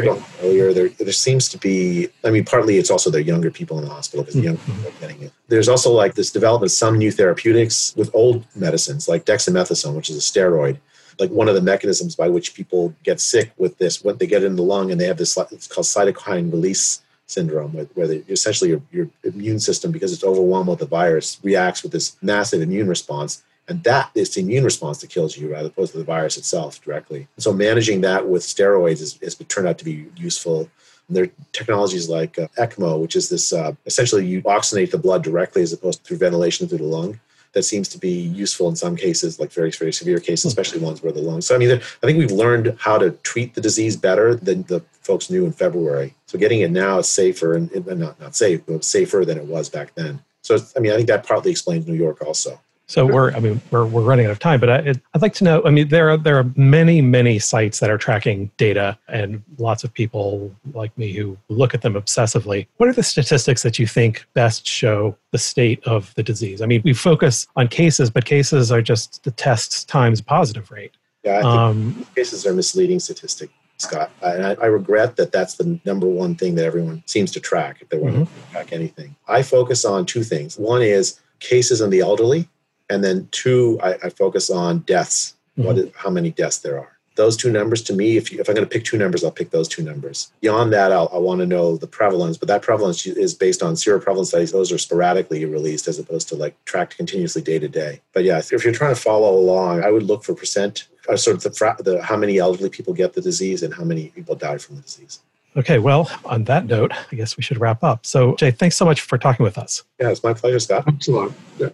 earlier, 0.43 0.73
there, 0.73 0.89
there 0.89 1.13
seems 1.13 1.49
to 1.51 1.59
be, 1.59 2.09
I 2.25 2.31
mean, 2.31 2.45
partly 2.45 2.79
it's 2.79 2.91
also 2.91 3.11
the 3.11 3.23
younger 3.23 3.51
people 3.51 3.79
in 3.79 3.85
the 3.85 3.91
hospital 3.91 4.23
because 4.23 4.35
the 4.35 4.41
mm-hmm. 4.41 4.49
young 4.49 4.57
people 4.59 4.89
are 4.89 5.01
getting 5.01 5.23
it. 5.23 5.33
There's 5.49 5.69
also 5.69 5.91
like 5.91 6.15
this 6.15 6.31
development 6.31 6.71
of 6.71 6.77
some 6.77 6.99
new 6.99 7.11
therapeutics 7.11 7.95
with 7.97 8.11
old 8.15 8.45
medicines 8.55 9.09
like 9.09 9.25
dexamethasone, 9.25 9.95
which 9.95 10.11
is 10.11 10.17
a 10.17 10.21
steroid. 10.21 10.79
Like 11.19 11.31
one 11.31 11.49
of 11.49 11.55
the 11.55 11.61
mechanisms 11.61 12.15
by 12.15 12.29
which 12.29 12.55
people 12.55 12.95
get 13.03 13.21
sick 13.21 13.53
with 13.57 13.79
this, 13.79 14.05
when 14.05 14.19
they 14.19 14.27
get 14.27 14.45
in 14.45 14.57
the 14.57 14.63
lung 14.63 14.93
and 14.93 15.01
they 15.01 15.07
have 15.07 15.17
this, 15.17 15.37
it's 15.51 15.67
called 15.67 15.87
cytokine 15.87 16.53
release 16.53 17.03
syndrome, 17.27 17.73
where 17.73 18.07
they, 18.07 18.19
essentially 18.29 18.71
your, 18.71 18.81
your 18.91 19.09
immune 19.25 19.59
system, 19.59 19.91
because 19.91 20.13
it's 20.13 20.25
overwhelmed 20.25 20.69
with 20.69 20.79
the 20.79 20.87
virus, 20.87 21.39
reacts 21.43 21.83
with 21.83 21.93
this 21.93 22.17
massive 22.23 22.63
immune 22.63 22.89
response 22.89 23.43
and 23.69 23.85
that 23.85 24.11
is 24.15 24.35
the 24.35 24.41
immune 24.41 24.65
response 24.65 24.99
that 24.99 25.11
kills 25.11 25.37
you, 25.37 25.55
as 25.55 25.67
opposed 25.67 25.93
to 25.93 25.99
the 25.99 26.05
virus 26.05 26.37
itself 26.37 26.83
directly. 26.83 27.29
And 27.37 27.43
so 27.43 27.53
managing 27.53 28.01
that 28.01 28.27
with 28.27 28.43
steroids 28.43 29.01
has, 29.01 29.19
has 29.23 29.35
turned 29.35 29.69
out 29.69 29.79
to 29.79 29.85
be 29.85 30.07
useful. 30.17 30.71
And 31.09 31.17
there 31.17 31.25
are 31.25 31.31
technologies 31.53 32.09
like 32.09 32.39
uh, 32.39 32.49
ECMO, 32.59 33.01
which 33.01 33.15
is 33.15 33.29
this 33.29 33.53
uh, 33.53 33.73
essentially 33.87 34.27
you 34.27 34.43
oxygenate 34.43 34.91
the 34.91 34.99
blood 34.99 35.23
directly 35.23 35.63
as 35.63 35.73
opposed 35.73 36.01
to 36.01 36.05
through 36.05 36.19
ventilation 36.19 36.67
through 36.67 36.79
the 36.79 36.85
lung. 36.85 37.21
That 37.53 37.63
seems 37.63 37.89
to 37.89 37.99
be 37.99 38.11
useful 38.11 38.69
in 38.69 38.77
some 38.77 38.95
cases, 38.95 39.41
like 39.41 39.51
very, 39.53 39.71
very 39.71 39.93
severe 39.93 40.21
cases, 40.21 40.45
hmm. 40.45 40.49
especially 40.49 40.81
ones 40.81 41.03
where 41.03 41.13
the 41.13 41.21
lungs. 41.21 41.47
So, 41.47 41.55
I 41.55 41.59
mean, 41.59 41.71
I 41.73 42.07
think 42.07 42.19
we've 42.19 42.31
learned 42.31 42.77
how 42.79 42.99
to 42.99 43.11
treat 43.23 43.55
the 43.55 43.61
disease 43.61 43.97
better 43.97 44.35
than 44.35 44.65
the 44.65 44.81
folks 45.01 45.31
knew 45.31 45.47
in 45.47 45.53
February. 45.53 46.15
So, 46.27 46.39
getting 46.39 46.61
it 46.61 46.71
now 46.71 46.99
is 46.99 47.09
safer 47.09 47.55
and, 47.55 47.71
and 47.73 48.01
not, 48.01 48.21
not 48.21 48.37
safe, 48.37 48.61
but 48.67 48.85
safer 48.85 49.25
than 49.25 49.39
it 49.39 49.47
was 49.47 49.71
back 49.71 49.95
then. 49.95 50.21
So, 50.43 50.59
I 50.77 50.81
mean, 50.81 50.93
I 50.93 50.97
think 50.97 51.09
that 51.09 51.27
partly 51.27 51.51
explains 51.51 51.87
New 51.87 51.95
York 51.95 52.23
also. 52.23 52.61
So 52.89 53.05
we're, 53.05 53.33
I 53.33 53.41
mean, 53.41 53.61
we're, 53.71 53.85
we're 53.85 54.03
running 54.03 54.25
out 54.25 54.33
of 54.33 54.39
time, 54.39 54.61
but 54.61 54.71
I, 54.71 54.81
would 54.81 55.03
like 55.21 55.35
to 55.35 55.45
know. 55.45 55.63
I 55.67 55.71
mean, 55.71 55.89
there 55.89 56.09
are 56.09 56.17
there 56.17 56.39
are 56.39 56.51
many 56.57 57.03
many 57.03 57.39
sites 57.39 57.81
that 57.81 57.91
are 57.91 57.99
tracking 57.99 58.51
data, 58.57 58.99
and 59.09 59.43
lots 59.59 59.85
of 59.85 59.93
people 59.93 60.55
like 60.73 60.97
me 60.97 61.13
who 61.13 61.37
look 61.51 61.75
at 61.75 61.83
them 61.83 61.95
obsessively. 61.95 62.67
What 62.79 62.89
are 62.89 62.95
the 62.95 63.03
statistics 63.03 63.63
that 63.63 63.79
you 63.79 63.87
think 63.87 64.27
best 64.33 64.67
show 64.67 65.19
the 65.33 65.39
state 65.39 65.85
of 65.85 66.15
the 66.15 66.23
disease? 66.23 66.63
I 66.63 66.67
mean, 66.67 66.81
we 66.83 66.95
focus 66.95 67.47
on 67.57 67.69
cases, 67.69 68.09
but 68.09 68.25
cases 68.25 68.73
are 68.73 68.81
just 68.81 69.23
the 69.23 69.33
tests 69.33 69.85
times 69.85 70.23
positive 70.23 70.71
rate. 70.71 70.97
Yeah, 71.25 71.33
I 71.33 71.43
think 71.43 71.47
um, 71.47 72.07
cases 72.17 72.47
are 72.47 72.55
misleading 72.55 73.01
statistic. 73.01 73.51
Scott. 73.77 74.11
I, 74.23 74.57
I, 74.61 74.67
regret 74.67 75.15
that 75.17 75.31
that's 75.31 75.55
the 75.55 75.79
number 75.85 76.09
one 76.09 76.35
thing 76.35 76.57
that 76.57 76.65
everyone 76.65 77.05
seems 77.07 77.31
to 77.31 77.39
track 77.39 77.79
if 77.81 77.89
they 77.91 77.97
want 77.97 78.17
mm-hmm. 78.17 78.25
to 78.25 78.51
track 78.51 78.73
anything. 78.73 79.15
I 79.29 79.43
focus 79.43 79.85
on 79.85 80.05
two 80.05 80.25
things. 80.25 80.59
One 80.59 80.83
is 80.83 81.21
cases 81.39 81.81
in 81.81 81.91
the 81.91 82.01
elderly, 82.01 82.49
and 82.91 83.03
then 83.05 83.29
two, 83.31 83.79
I, 83.83 83.95
I 84.05 84.09
focus 84.11 84.51
on 84.51 84.81
deaths. 84.81 85.35
Mm-hmm. 85.57 85.67
What 85.67 85.79
is, 85.79 85.91
how 85.95 86.11
many 86.11 86.31
deaths 86.31 86.59
there 86.59 86.79
are? 86.79 86.93
Those 87.17 87.37
two 87.37 87.51
numbers 87.51 87.83
to 87.83 87.93
me, 87.93 88.17
if, 88.17 88.31
you, 88.31 88.39
if 88.39 88.49
I'm 88.49 88.55
going 88.55 88.65
to 88.65 88.71
pick 88.71 88.85
two 88.85 88.97
numbers, 88.97 89.25
I'll 89.25 89.33
pick 89.33 89.51
those 89.51 89.67
two 89.67 89.83
numbers. 89.83 90.31
Beyond 90.41 90.73
that, 90.73 90.93
I'll, 90.93 91.11
I 91.13 91.19
want 91.19 91.41
to 91.41 91.47
know 91.47 91.77
the 91.77 91.89
prevalence, 91.89 92.37
but 92.37 92.47
that 92.47 92.63
prevalence 92.63 93.05
is 93.05 93.35
based 93.35 93.61
on 93.61 93.75
seroprevalence 93.75 94.27
studies. 94.27 94.53
Those 94.53 94.71
are 94.71 94.79
sporadically 94.79 95.45
released 95.45 95.89
as 95.89 95.99
opposed 95.99 96.29
to 96.29 96.37
like 96.37 96.55
tracked 96.65 96.97
continuously 96.97 97.43
day 97.43 97.59
to 97.59 97.67
day. 97.67 98.03
But 98.13 98.23
yeah, 98.23 98.39
if 98.39 98.53
you're 98.65 98.73
trying 98.73 98.95
to 98.95 99.01
follow 99.01 99.37
along, 99.37 99.83
I 99.83 99.91
would 99.91 100.05
look 100.05 100.23
for 100.23 100.33
percent, 100.33 100.87
uh, 101.09 101.17
sort 101.17 101.37
of 101.37 101.43
the, 101.43 101.83
the 101.83 102.01
how 102.03 102.17
many 102.17 102.39
elderly 102.39 102.71
people 102.71 102.95
get 102.95 103.15
the 103.15 103.21
disease 103.21 103.65
and 103.65 103.75
how 103.75 103.83
many 103.83 104.11
people 104.11 104.37
die 104.37 104.59
from 104.59 104.77
the 104.77 104.83
disease. 104.83 105.19
Okay, 105.57 105.81
well, 105.81 106.09
on 106.25 106.45
that 106.45 106.67
note, 106.67 106.93
I 107.11 107.17
guess 107.17 107.37
we 107.37 107.43
should 107.43 107.59
wrap 107.59 107.83
up. 107.83 108.07
So, 108.07 108.37
Jay, 108.37 108.53
thanks 108.53 108.77
so 108.77 108.85
much 108.85 109.01
for 109.01 109.19
talking 109.19 109.43
with 109.43 109.59
us. 109.59 109.83
Yeah, 109.99 110.11
it's 110.11 110.23
my 110.23 110.35
pleasure, 110.35 110.61
Scott. 110.61 110.85
Thanks 110.85 111.09
a 111.09 111.11
lot. 111.11 111.33
Yeah. 111.59 111.71